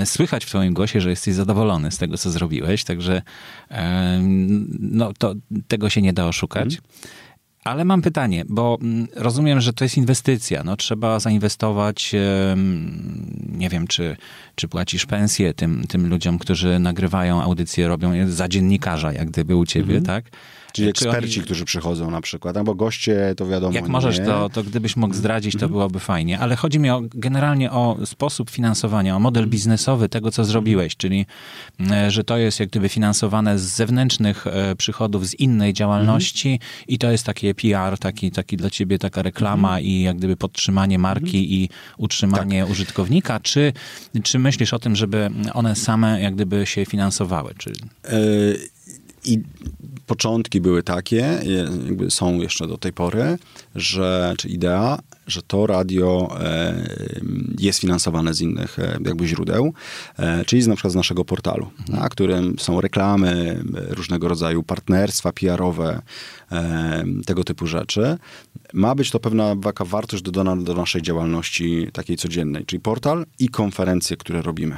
[0.06, 3.22] słychać w twoim głosie, że jesteś zadowolony z tego, co zrobiłeś, także
[4.80, 5.34] no, to,
[5.68, 6.74] tego się nie da oszukać.
[6.74, 6.82] Mhm.
[7.64, 10.64] Ale mam pytanie, bo mm, rozumiem, że to jest inwestycja.
[10.64, 12.16] No, trzeba zainwestować,
[13.50, 14.18] nie wiem, czy,
[14.56, 19.66] czy płacisz pensję tym, tym ludziom, którzy nagrywają audycje, robią za dziennikarza, jak gdyby u
[19.66, 20.06] ciebie, mhm.
[20.06, 20.32] tak?
[20.76, 21.46] Czyli eksperci, oni...
[21.46, 23.74] którzy przychodzą na przykład, albo goście, to wiadomo.
[23.74, 25.72] Jak możesz, to, to gdybyś mógł zdradzić, to mhm.
[25.72, 26.40] byłoby fajnie.
[26.40, 29.52] Ale chodzi mi o, generalnie o sposób finansowania, o model mhm.
[29.52, 31.26] biznesowy tego, co zrobiłeś, czyli
[31.92, 36.70] e, że to jest jak gdyby finansowane z zewnętrznych e, przychodów, z innej działalności mhm.
[36.88, 41.00] i to jest takie PR, taki, taki dla ciebie taka reklama i jak gdyby podtrzymanie
[41.00, 42.72] marki i utrzymanie tak.
[42.72, 43.74] użytkownika, czy,
[44.24, 47.54] czy myślisz o tym, żeby one same jak gdyby się finansowały?
[47.58, 47.72] Czy...
[48.14, 48.76] Y
[49.26, 49.40] i
[50.06, 51.40] początki były takie,
[51.86, 53.38] jakby są jeszcze do tej pory,
[53.76, 56.76] że, czy idea, że to radio e,
[57.60, 59.74] jest finansowane z innych e, jakby źródeł,
[60.18, 62.00] e, czyli z, na przykład z naszego portalu, mhm.
[62.00, 66.02] na którym są reklamy, różnego rodzaju partnerstwa PR-owe,
[67.26, 68.18] tego typu rzeczy.
[68.74, 73.50] Ma być to pewna taka wartość dodana do naszej działalności takiej codziennej, czyli portal i
[73.50, 74.78] konferencje, które robimy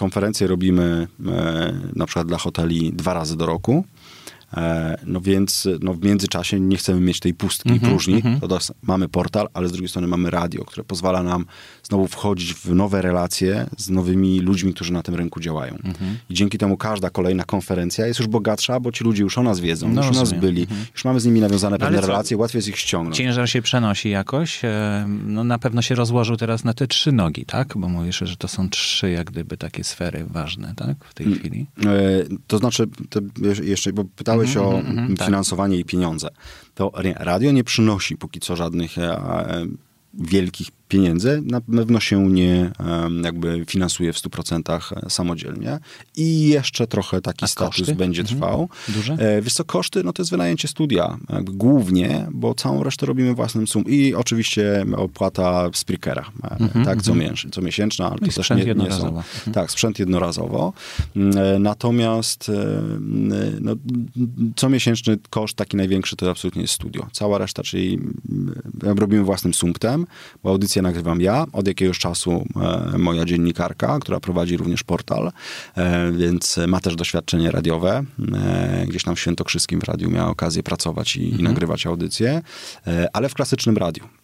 [0.00, 3.84] konferencje robimy e, na przykład dla hoteli dwa razy do roku.
[4.56, 8.22] E, no więc no w międzyczasie nie chcemy mieć tej pustki mm -hmm, próżni.
[8.24, 8.70] Mm -hmm.
[8.82, 11.44] mamy portal, ale z drugiej strony mamy radio, które pozwala nam
[11.82, 15.74] znowu wchodzić w nowe relacje z nowymi ludźmi, którzy na tym rynku działają.
[15.84, 16.14] Mm -hmm.
[16.30, 19.60] I dzięki temu każda kolejna konferencja jest już bogatsza, bo ci ludzie już o nas
[19.60, 20.86] wiedzą, no, już o nas byli, mhm.
[20.92, 23.16] już mamy z nimi nawiązane no, pewne relacje, łatwiej jest ich ściągnąć.
[23.16, 24.64] Ciężar się przenosi jakoś.
[24.64, 27.72] E, no na pewno się rozłożył teraz na te trzy nogi, tak?
[27.76, 31.04] Bo mówisz, że to są trzy jak gdyby takie sfery ważne, tak?
[31.04, 31.66] W tej mm, chwili.
[31.86, 31.88] E,
[32.46, 33.20] to znaczy, to
[33.62, 35.80] jeszcze, bo pytałeś pytałeś mm -hmm, o mm -hmm, finansowanie tak.
[35.80, 36.28] i pieniądze.
[36.74, 39.66] To radio nie przynosi póki co żadnych e, e
[40.14, 42.70] wielkich pieniędzy na pewno się nie
[43.22, 45.78] jakby finansuje w 100% e, samodzielnie
[46.16, 47.94] i jeszcze trochę taki A status koszty?
[47.94, 48.38] będzie mhm.
[48.38, 48.68] trwał.
[48.88, 49.12] Duże?
[49.12, 53.34] E, wiesz co, koszty, no to jest wynajęcie studia jakby głównie, bo całą resztę robimy
[53.34, 57.36] własnym sum i oczywiście opłata Sprickera, e, mhm, tak, co, mhm.
[57.52, 59.06] co miesięczna, ale no to też nie, nie są.
[59.08, 59.24] Mhm.
[59.52, 60.72] Tak, sprzęt jednorazowo.
[61.16, 62.50] Mm, natomiast
[63.60, 63.72] no,
[64.56, 67.06] co miesięczny koszt taki największy to absolutnie jest studio.
[67.12, 67.98] Cała reszta, czyli
[68.82, 70.06] robimy własnym sumptem,
[70.42, 72.46] bo audycja audycję nagrywam ja, od jakiegoś czasu
[72.94, 75.32] e, moja dziennikarka, która prowadzi również portal,
[75.76, 78.04] e, więc ma też doświadczenie radiowe.
[78.34, 81.40] E, gdzieś tam w Świętokrzyskim w radiu miała okazję pracować i, mhm.
[81.40, 82.42] i nagrywać audycje,
[83.12, 84.19] ale w klasycznym radiu.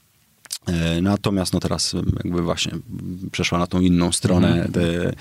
[0.66, 1.94] E, natomiast no teraz
[2.24, 2.72] jakby właśnie
[3.32, 4.52] przeszła na tą inną stronę.
[4.52, 4.72] Mm.
[4.72, 5.12] Te,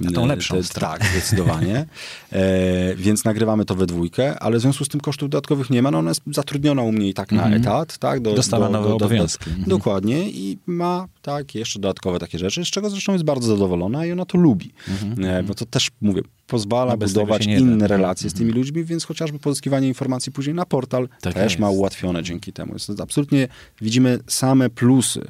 [0.00, 0.98] na tą lepszą te, stronę.
[0.98, 1.86] Tak, zdecydowanie.
[2.32, 5.90] E, więc nagrywamy to we dwójkę, ale w związku z tym kosztów dodatkowych nie ma.
[5.90, 7.60] No ona jest zatrudniona u mnie i tak na mm.
[7.60, 7.98] etat.
[7.98, 9.50] Tak, do, Dostała do, nowe do, obowiązki.
[9.50, 14.06] Do, dokładnie i ma tak, jeszcze dodatkowe takie rzeczy, z czego zresztą jest bardzo zadowolona
[14.06, 14.72] i ona to lubi.
[15.16, 15.46] Mm.
[15.46, 17.86] Bo to też, mówię, pozwala no budować inne da.
[17.86, 18.58] relacje z tymi mhm.
[18.58, 21.58] ludźmi, więc chociażby pozyskiwanie informacji później na portal tak też jest.
[21.58, 22.72] ma ułatwione dzięki temu.
[22.72, 23.48] Jest absolutnie
[23.80, 25.26] widzimy same plusy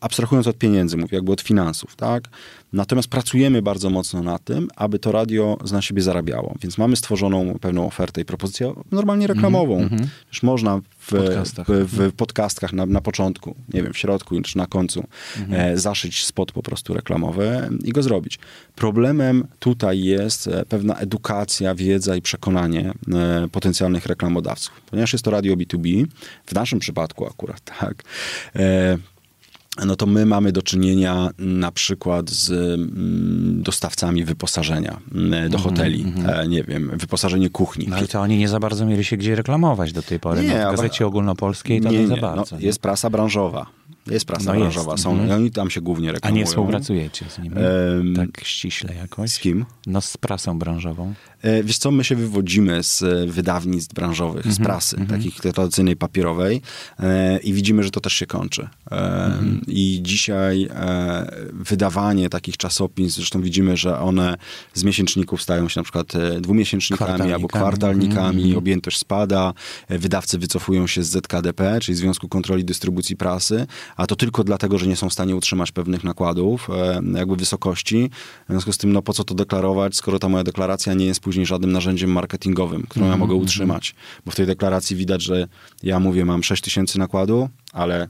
[0.00, 2.24] abstrahując od pieniędzy, mówię jakby od finansów, tak?
[2.72, 6.54] Natomiast pracujemy bardzo mocno na tym, aby to radio na siebie zarabiało.
[6.62, 9.76] Więc mamy stworzoną pewną ofertę i propozycję normalnie reklamową.
[9.76, 10.06] Mm -hmm.
[10.28, 14.58] Już można w podcastach, w, w podcastkach na, na, początku, nie wiem, w środku czy
[14.58, 15.04] na końcu
[15.36, 15.54] mm -hmm.
[15.54, 18.38] e, zaszyć spot po prostu reklamowy i go zrobić.
[18.76, 24.80] Problemem tutaj jest e, pewna edukacja, wiedza i przekonanie e, potencjalnych reklamodawców.
[24.90, 26.06] Ponieważ jest to radio B2B,
[26.46, 28.04] w naszym przypadku akurat, tak,
[28.56, 28.98] e,
[29.86, 35.62] no to my mamy do czynienia na przykład z mm, dostawcami wyposażenia mm, do mhm,
[35.62, 36.48] hoteli, mm-hmm.
[36.48, 37.86] nie wiem, wyposażenie kuchni.
[37.88, 40.42] No ale to oni nie za bardzo mieli się gdzie reklamować do tej pory.
[40.42, 42.56] Nie, no, w gazecie ogólnopolskiej to nie, nie za bardzo.
[42.56, 43.66] No, jest prasa branżowa.
[44.06, 45.04] Jest prasa no branżowa, jest.
[45.04, 45.30] są, mhm.
[45.30, 46.36] oni tam się głównie reklamują.
[46.36, 47.56] A nie współpracujecie z nimi?
[47.56, 49.30] Um, tak ściśle jakoś?
[49.30, 49.64] Z kim?
[49.86, 51.14] No z prasą branżową.
[51.42, 54.96] E, wiesz co, my się wywodzimy z e, wydawnictw branżowych, mm -hmm, z mhm, prasy,
[54.96, 55.10] mm -hmm.
[55.10, 56.62] takich tradycyjnej papierowej
[56.98, 58.68] e, i widzimy, że to też się kończy.
[58.90, 59.60] Mm -hmm.
[59.68, 60.68] I dzisiaj
[61.52, 64.36] wydawanie takich czasopism, zresztą widzimy, że one
[64.74, 69.54] z miesięczników stają się na przykład dwumiesięcznikami albo kwartalnikami, mhm, objętość spada,
[69.88, 73.66] wydawcy wycofują się z ZKDP, czyli Związku Kontroli Dystrybucji Prasy,
[73.96, 76.68] a to tylko dlatego, że nie są w stanie utrzymać pewnych nakładów,
[77.14, 78.10] jakby wysokości.
[78.48, 81.20] W związku z tym, no po co to deklarować, skoro ta moja deklaracja nie jest
[81.30, 83.18] później żadnym narzędziem marketingowym, którą mm -hmm.
[83.18, 83.94] ja mogę mhm, utrzymać.
[84.26, 85.48] Bo w tej deklaracji widać, że
[85.82, 88.08] ja mówię, mam 6 tysięcy nakładu, ale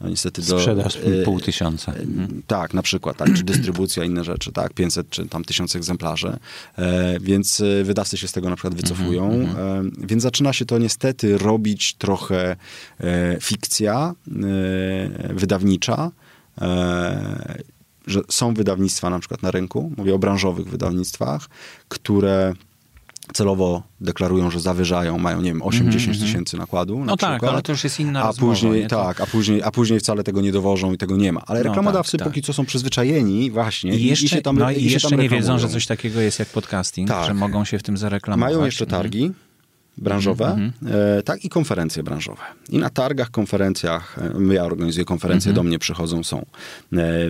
[0.00, 0.58] no niestety do...
[0.58, 1.92] Sprzedaż y, pół tysiąca.
[1.92, 2.06] Y,
[2.46, 6.36] tak, na przykład, tak, czy dystrybucja, inne rzeczy, tak, 500 czy tam 1000 egzemplarzy,
[6.78, 9.58] e, więc y, wydawcy się z tego na przykład wycofują, mm -hmm.
[10.02, 12.56] e, więc zaczyna się to niestety robić trochę
[13.00, 16.10] e, fikcja e, wydawnicza,
[16.60, 17.75] e,
[18.06, 21.48] że są wydawnictwa na przykład na rynku, mówię o branżowych wydawnictwach,
[21.88, 22.54] które
[23.32, 26.20] celowo deklarują, że zawyżają, mają, nie wiem, 8-10 mm -hmm.
[26.20, 27.04] tysięcy nakładu.
[27.04, 30.00] No tak, ale to już jest inna a rozmowa, później, Tak, a później, a później
[30.00, 31.42] wcale tego nie dowożą i tego nie ma.
[31.46, 32.46] Ale no reklamodawcy no tak, póki tak.
[32.46, 35.58] co są przyzwyczajeni właśnie i, jeszcze, i się tam, no, i jeszcze tam nie wiedzą,
[35.58, 37.26] że coś takiego jest jak podcasting, tak.
[37.26, 38.54] że mogą się w tym zareklamować.
[38.54, 39.45] Mają jeszcze targi, mm -hmm
[39.98, 41.22] branżowe, mm -hmm.
[41.22, 42.42] tak i konferencje branżowe.
[42.70, 44.18] I na targach, konferencjach,
[44.50, 45.64] e, ja organizuję konferencje, mm -hmm.
[45.64, 46.38] do mnie przychodzą, są.
[46.38, 46.44] E,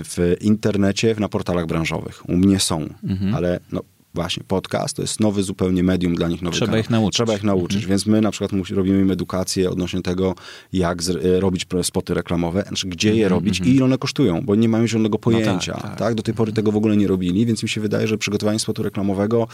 [0.04, 2.28] w internecie, na portalach branżowych.
[2.28, 3.36] U mnie są, mm -hmm.
[3.36, 3.82] ale no,
[4.16, 6.42] właśnie podcast to jest nowy zupełnie medium dla nich.
[6.42, 6.80] Nowy Trzeba kanał.
[6.80, 7.14] ich nauczyć.
[7.14, 7.88] Trzeba ich nauczyć, mhm.
[7.88, 10.34] więc my na przykład robimy im edukację odnośnie tego,
[10.72, 13.76] jak z, robić spoty reklamowe, znaczy gdzie je mhm, robić i mhm.
[13.76, 15.72] ile one kosztują, bo nie mają zielonego pojęcia.
[15.72, 15.98] No tak, tak.
[15.98, 18.58] tak, Do tej pory tego w ogóle nie robili, więc mi się wydaje, że przygotowanie
[18.58, 19.48] spotu reklamowego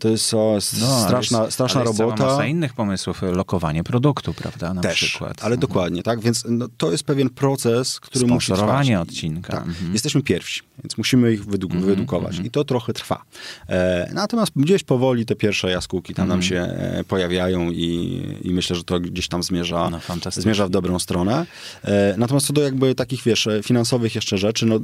[0.00, 2.06] to jest o, no, straszna, jest, straszna ale robota.
[2.06, 5.44] Jest masa innych pomysłów, lokowanie produktu, prawda, na Też, przykład.
[5.44, 8.90] ale dokładnie, tak, więc no, to jest pewien proces, który musi trwać.
[8.90, 9.52] Odcinka.
[9.52, 9.66] Tak.
[9.66, 9.92] Mhm.
[9.92, 12.46] Jesteśmy pierwsi, więc musimy ich wydu mhm, wyedukować mhm.
[12.46, 13.22] i to trochę trwa.
[13.68, 16.48] E, natomiast gdzieś powoli te pierwsze jaskółki tam nam mhm.
[16.48, 20.98] się e, pojawiają i, i myślę, że to gdzieś tam zmierza, no, zmierza w dobrą
[20.98, 21.46] stronę.
[21.84, 24.78] E, natomiast co do jakby takich, wiesz, finansowych jeszcze rzeczy, no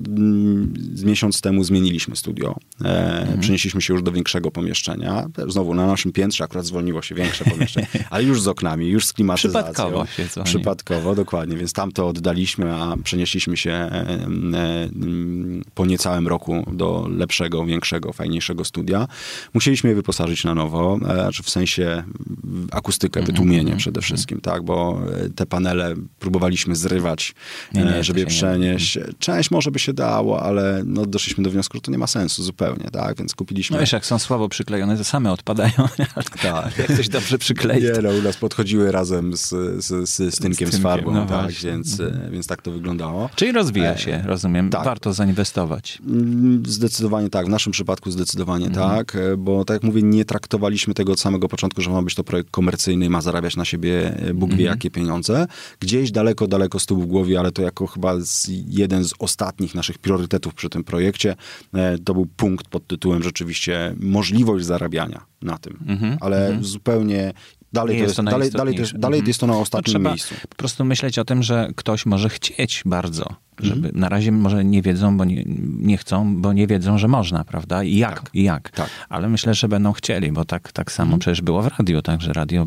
[0.95, 2.57] z miesiąc temu zmieniliśmy studio.
[2.85, 3.41] E, mhm.
[3.41, 5.51] Przenieśliśmy się już do większego pomieszczenia pomieszczenia.
[5.53, 9.13] Znowu na naszym piętrze akurat zwolniło się większe pomieszczenie, ale już z oknami, już z
[9.13, 9.63] klimatyzacją.
[9.63, 10.47] Przypadkowo się dzwoni.
[10.47, 11.57] Przypadkowo, dokładnie.
[11.57, 14.89] Więc tam to oddaliśmy, a przenieśliśmy się e, e,
[15.75, 19.09] po niecałym roku do lepszego, większego, fajniejszego studia.
[19.55, 22.05] Musieliśmy je wyposażyć na nowo, e, w sensie
[22.73, 23.33] akustykę, mm -hmm.
[23.33, 23.81] wytłumienie mm -hmm.
[23.81, 25.01] przede wszystkim, tak, bo
[25.37, 27.35] te panele próbowaliśmy zrywać,
[27.75, 28.97] nie, nie, żeby je przenieść.
[28.97, 29.05] Nie.
[29.19, 32.43] Część może by się dało, ale no, doszliśmy do wniosku, że to nie ma sensu
[32.43, 33.75] zupełnie, tak, więc kupiliśmy...
[33.77, 35.73] No wiesz, jak są słabo przyklejone one to same odpadają.
[36.43, 36.79] tak.
[36.79, 37.83] Jak ktoś dobrze przyklei.
[37.83, 39.49] Nie, no, u nas podchodziły razem z,
[39.85, 42.33] z, z, z tynkiem, z, z farbą, no tak, więc, mhm.
[42.33, 43.31] więc tak to wyglądało.
[43.35, 44.71] Czyli rozwija się, e, rozumiem.
[44.71, 44.85] Tak.
[44.85, 45.99] Warto zainwestować.
[46.07, 47.47] Mm, zdecydowanie tak.
[47.47, 48.91] W naszym przypadku zdecydowanie mhm.
[48.91, 52.15] tak, e, bo tak jak mówię, nie traktowaliśmy tego od samego początku, że ma być
[52.15, 54.71] to projekt komercyjny, ma zarabiać na siebie e, Bóg wie mhm.
[54.71, 55.47] jakie pieniądze.
[55.81, 59.75] Gdzieś daleko, daleko z tyłu w głowie, ale to jako chyba z, jeden z ostatnich
[59.75, 61.37] naszych priorytetów przy tym projekcie,
[62.05, 66.63] to był punkt pod tytułem rzeczywiście możliwość zarabiania na tym, -hmm, ale -hmm.
[66.63, 67.33] zupełnie
[67.75, 70.35] Dalej, jest, jest, dalej, dalej, też, dalej jest to na ostatnim no, miejscu.
[70.49, 74.01] Po prostu myśleć o tym, że ktoś może chcieć bardzo żeby mhm.
[74.01, 75.45] na razie może nie wiedzą, bo nie,
[75.79, 77.83] nie, chcą, bo nie wiedzą, że można, prawda?
[77.83, 78.35] I jak, tak.
[78.35, 78.71] i jak.
[78.71, 78.91] Tak.
[79.09, 81.21] Ale myślę, że będą chcieli, bo tak, tak samo mhm.
[81.21, 82.67] przecież było w radiu, tak, że radio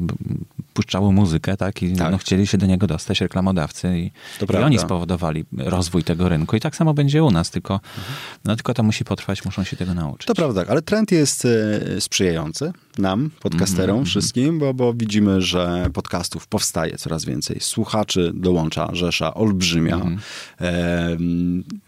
[0.73, 2.11] puszczało muzykę, tak, i tak.
[2.11, 4.11] No, chcieli się do niego dostać reklamodawcy i,
[4.53, 6.55] i oni spowodowali rozwój tego rynku.
[6.55, 8.15] I tak samo będzie u nas, tylko, mhm.
[8.45, 10.27] no, tylko to musi potrwać, muszą się tego nauczyć.
[10.27, 14.09] To prawda, ale trend jest e, sprzyjający nam, podcasterom, mm -hmm.
[14.09, 17.57] wszystkim, bo, bo widzimy, że podcastów powstaje coraz więcej.
[17.59, 19.95] Słuchaczy dołącza rzesza olbrzymia.
[19.95, 20.17] Mm -hmm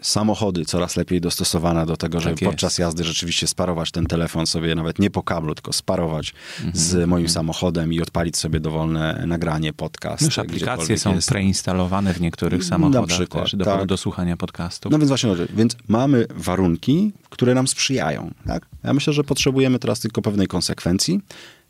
[0.02, 4.76] samochody coraz lepiej dostosowane do tego, żeby tak podczas jazdy rzeczywiście sparować ten telefon sobie
[4.76, 6.76] nawet nie po kablu, tylko sparować mhm.
[6.76, 7.30] z moim mhm.
[7.30, 10.24] samochodem i odpalić sobie dowolne nagranie, podcast.
[10.24, 11.30] Już aplikacje są jest.
[11.30, 13.86] preinstalowane w niektórych samochodach Na przykład, też do, tak.
[13.86, 14.92] do słuchania podcastów.
[14.92, 18.32] No więc właśnie, więc mamy warunki, które nam sprzyjają.
[18.48, 18.66] Tak?
[18.84, 20.99] Ja myślę, że potrzebujemy teraz tylko pewnej konsekwencji,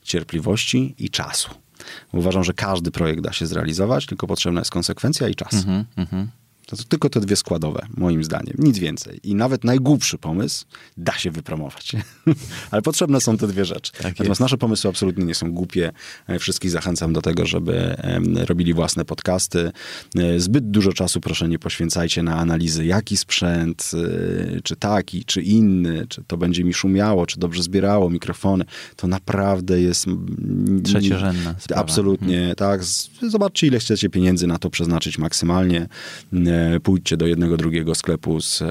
[0.03, 1.49] cierpliwości i czasu.
[2.13, 5.53] Uważam, że każdy projekt da się zrealizować, tylko potrzebna jest konsekwencja i czas.
[5.53, 6.25] Mm -hmm.
[6.69, 8.55] To, to tylko te dwie składowe, moim zdaniem.
[8.57, 9.19] Nic więcej.
[9.23, 10.65] I nawet najgłupszy pomysł
[10.97, 11.91] da się wypromować.
[12.71, 13.91] Ale potrzebne są te dwie rzeczy.
[13.91, 14.41] Tak Natomiast jest.
[14.41, 15.91] nasze pomysły absolutnie nie są głupie.
[16.27, 17.95] E, wszystkich zachęcam do tego, żeby
[18.45, 19.71] robili własne podcasty.
[20.15, 23.91] E, zbyt dużo czasu proszę nie poświęcajcie na analizy, jaki sprzęt,
[24.57, 28.65] e, czy taki, czy inny, czy to będzie mi szumiało, czy dobrze zbierało mikrofony.
[28.95, 30.05] To naprawdę jest...
[30.83, 31.81] Trzeciorzędna sprawa.
[31.81, 32.55] Absolutnie, hmm.
[32.55, 32.83] tak.
[33.29, 35.87] Zobaczcie, ile chcecie pieniędzy na to przeznaczyć maksymalnie
[36.83, 38.63] pójdźcie do jednego, drugiego sklepu z,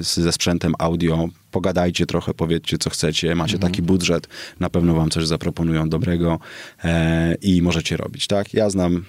[0.00, 3.72] z, ze sprzętem audio, pogadajcie trochę, powiedzcie co chcecie, macie mhm.
[3.72, 4.28] taki budżet,
[4.60, 6.38] na pewno wam coś zaproponują dobrego
[6.84, 8.54] e, i możecie robić, tak?
[8.54, 9.04] Ja znam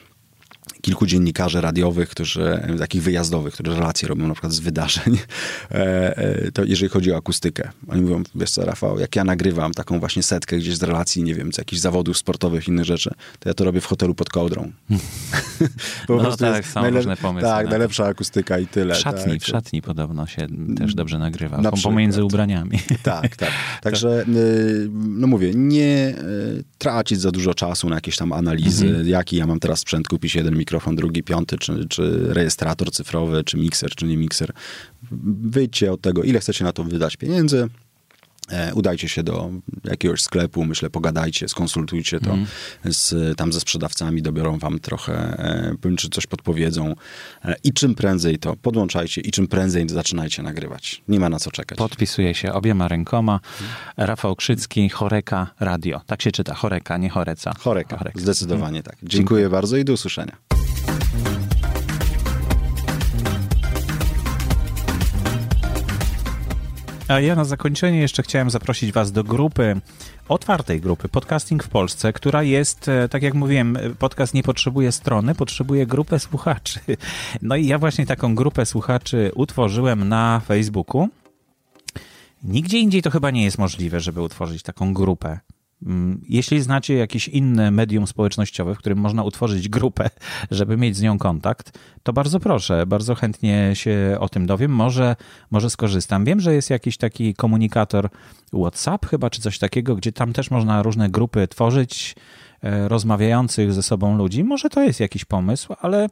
[0.82, 5.18] kilku dziennikarzy radiowych, którzy, takich wyjazdowych, którzy relacje robią na przykład z wydarzeń,
[5.72, 7.70] e, e, to jeżeli chodzi o akustykę.
[7.88, 11.36] Oni mówią, wiesz co, Rafał, jak ja nagrywam taką właśnie setkę gdzieś z relacji, nie
[11.36, 14.72] wiem, z jakichś zawodów sportowych, innych rzeczy, to ja to robię w hotelu pod kołdrą.
[16.08, 17.50] po no tak, są różne pomysły.
[17.50, 18.96] Tak, najlepsza akustyka i tyle.
[18.96, 19.42] W szatni, tak.
[19.42, 22.80] w szatni podobno się też dobrze nagrywa, na pomiędzy ubraniami.
[23.04, 23.52] tak, tak.
[23.82, 29.08] Także, y, no mówię, nie y, tracić za dużo czasu na jakieś tam analizy, mhm.
[29.08, 33.58] jaki ja mam teraz sprzęt, kupić jeden mikrofon, drugi, piąty, czy, czy rejestrator cyfrowy, czy
[33.58, 34.54] mikser, czy nie mikser.
[35.42, 37.70] Wyjdźcie od tego, ile chcecie na to wydać pieniędzy,
[38.52, 39.50] E, udajcie się do
[39.84, 42.46] jakiegoś sklepu, myślę, pogadajcie, skonsultujcie to mm.
[42.86, 46.96] z, tam ze sprzedawcami, dobiorą wam trochę, e, czy coś podpowiedzą
[47.46, 51.02] e, i czym prędzej to podłączajcie i czym prędzej zaczynajcie nagrywać.
[51.08, 51.78] Nie ma na co czekać.
[51.78, 53.40] Podpisuję się obiema rękoma.
[53.98, 56.02] Rafał Krzycki, Choreka Radio.
[56.06, 57.54] Tak się czyta, Choreka, nie Choreca.
[57.60, 58.20] Choreka, Choreka.
[58.20, 58.96] zdecydowanie tak.
[58.96, 60.59] Dziękuję, Dziękuję bardzo i do usłyszenia.
[67.10, 69.82] A ja na zakończenie jeszcze chciałem zaprosić Was do grupy,
[70.28, 75.36] otwartej grupy Podcasting w Polsce, która jest, e, tak jak mówiłem, podcast nie potrzebuje strony,
[75.36, 76.80] potrzebuje grupę słuchaczy.
[77.42, 81.10] No i ja właśnie taką grupę słuchaczy utworzyłem na Facebooku.
[82.44, 85.40] Nigdzie indziej to chyba nie jest możliwe, żeby utworzyć taką grupę.
[85.86, 90.10] Mm, jeśli znacie jakieś inne medium społecznościowe, w którym można utworzyć grupę,
[90.52, 94.72] żeby mieć z nią kontakt, to bardzo proszę, bardzo chętnie się o tym dowiem.
[94.72, 95.16] Może,
[95.52, 96.26] może skorzystam.
[96.26, 98.10] Wiem, że jest jakiś taki komunikator
[98.54, 102.16] WhatsApp chyba, czy coś takiego, gdzie tam też można różne grupy tworzyć,
[102.64, 104.44] e, rozmawiających ze sobą ludzi.
[104.44, 106.10] Może to jest jakiś pomysł, ale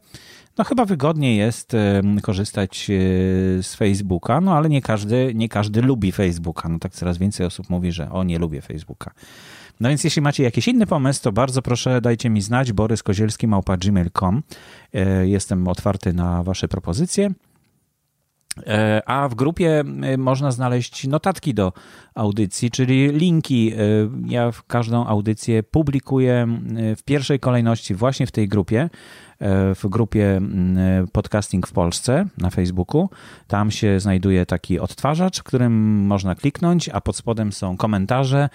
[0.57, 1.75] no chyba wygodniej jest
[2.21, 2.93] korzystać e,
[3.63, 6.69] z Facebooka, no ale nie każdy, nie każdy lubi Facebooka.
[6.69, 9.11] No tak coraz więcej osób mówi, że o nie lubię Facebooka.
[9.79, 12.73] No więc jeśli macie jakiś inny pomysł, to bardzo proszę dajcie mi znać.
[12.73, 14.43] Borys Kozielski małpa.gmail.com.
[14.93, 17.29] E, jestem otwarty na wasze propozycje.
[18.67, 21.73] E, a w grupie e, można znaleźć notatki do
[22.15, 23.73] audycji, czyli linki.
[24.25, 26.47] Ja w każdą audycję publikuję
[26.97, 28.89] w pierwszej kolejności właśnie w tej grupie
[29.75, 33.09] w grupie mm, Podcasting w Polsce na Facebooku.
[33.47, 35.73] Tam się znajduje taki odtwarzacz, w którym
[36.05, 38.49] można kliknąć, a pod spodem są komentarze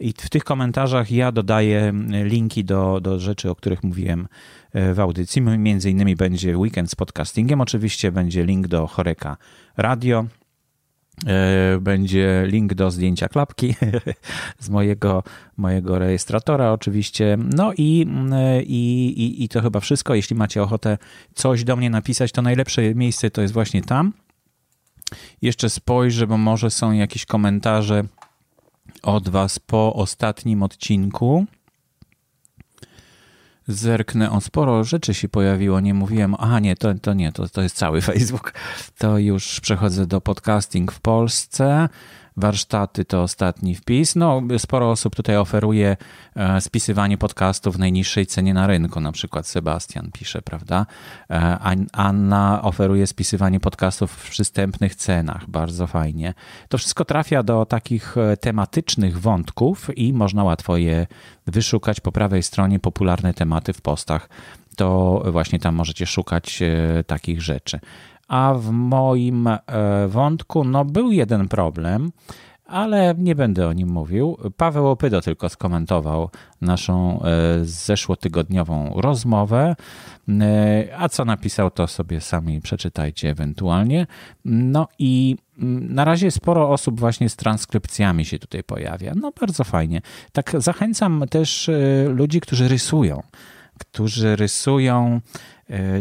[0.00, 1.92] i w tych komentarzach ja dodaję
[2.24, 4.28] linki do, do rzeczy, o których mówiłem
[4.72, 5.42] e, w audycji.
[5.42, 9.36] Między innymi będzie weekend z podcastingiem, oczywiście będzie link do Choreka
[9.76, 10.37] Radio, E,
[11.80, 13.74] będzie link do zdjęcia klapki
[14.60, 15.22] z mojego,
[15.56, 17.38] mojego rejestratora oczywiście.
[17.56, 20.14] No i, e, i, i, i to chyba wszystko.
[20.14, 20.98] Jeśli macie ochotę
[21.34, 24.12] coś do mnie napisać, to najlepsze miejsce to jest właśnie tam.
[25.42, 28.04] Jeszcze spojrzę, bo może są jakieś komentarze
[29.02, 31.46] od Was po ostatnim odcinku.
[33.68, 37.62] Zerknę, o sporo rzeczy się pojawiło, nie mówiłem, a nie, to, to nie, to, to
[37.62, 38.54] jest cały Facebook.
[38.98, 41.88] To już przechodzę do podcasting w Polsce.
[42.38, 44.16] Warsztaty to ostatni wpis.
[44.16, 45.96] No, sporo osób tutaj oferuje
[46.36, 49.00] e, spisywanie podcastów w najniższej cenie na rynku.
[49.00, 50.86] Na przykład Sebastian pisze, prawda?
[51.30, 51.58] E,
[51.92, 55.50] Anna oferuje spisywanie podcastów w przystępnych cenach.
[55.50, 56.34] Bardzo fajnie.
[56.68, 61.06] To wszystko trafia do takich e, tematycznych wątków i można łatwo je
[61.46, 64.28] wyszukać po prawej stronie popularne tematy w postach.
[64.76, 66.62] To właśnie tam możecie szukać
[67.06, 67.80] takich rzeczy.
[68.28, 69.60] A w moim e,
[70.08, 72.12] wątku no, był jeden problem,
[72.66, 74.38] ale nie będę o nim mówił.
[74.56, 79.76] Paweł Opydo tylko skomentował naszą e, zeszłotygodniową rozmowę.
[80.28, 84.06] E, a co napisał, to sobie sami przeczytajcie ewentualnie.
[84.44, 89.12] No i mm, na razie sporo osób właśnie z transkrypcjami się tutaj pojawia.
[89.16, 90.00] No bardzo fajnie.
[90.32, 91.70] Tak zachęcam też
[92.08, 93.22] ludzi, którzy rysują,
[93.78, 95.20] którzy rysują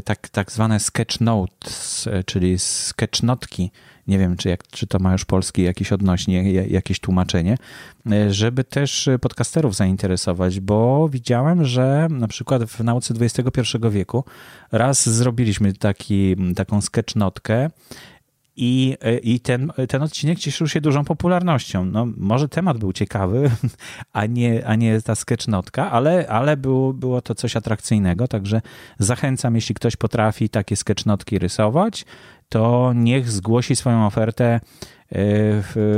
[0.05, 3.71] tak, tak zwane sketch notes, czyli sketchnotki
[4.07, 7.57] nie wiem, czy, jak, czy to ma już polski jakiś odnośnie, jakieś tłumaczenie,
[8.11, 13.61] e, żeby też podcasterów zainteresować, bo widziałem, że na przykład w nauce XXI
[13.91, 14.23] wieku
[14.71, 17.69] raz zrobiliśmy taki, taką sketchnotkę
[18.57, 21.85] i, e, i ten, ten odcinek cieszył się dużą popularnością.
[21.85, 23.51] No, może temat był ciekawy,
[24.13, 28.61] a nie, a nie ta sketchnotka, ale, ale było, było to coś atrakcyjnego, także
[28.99, 32.05] zachęcam, jeśli ktoś potrafi takie sketchnotki rysować,
[32.49, 34.59] to niech zgłosi swoją ofertę
[35.11, 35.21] e,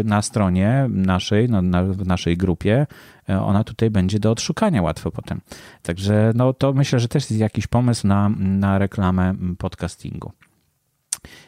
[0.04, 2.88] na stronie naszej, na, na, w naszej grupie.
[3.30, 5.42] E, ona tutaj będzie do odszukania łatwo potem.
[5.84, 10.32] Także no, to myślę, że też jest jakiś pomysł na, na reklamę podcastingu.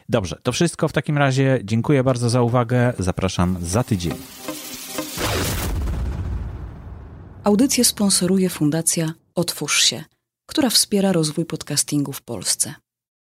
[0.08, 1.60] Dobrze, to wszystko w takim razie.
[1.64, 2.92] Dziękuję bardzo za uwagę.
[2.98, 4.14] Zapraszam za tydzień.
[7.44, 10.04] Audycję sponsoruje Fundacja Otwórz się,
[10.46, 12.74] która wspiera rozwój podcastingu w Polsce.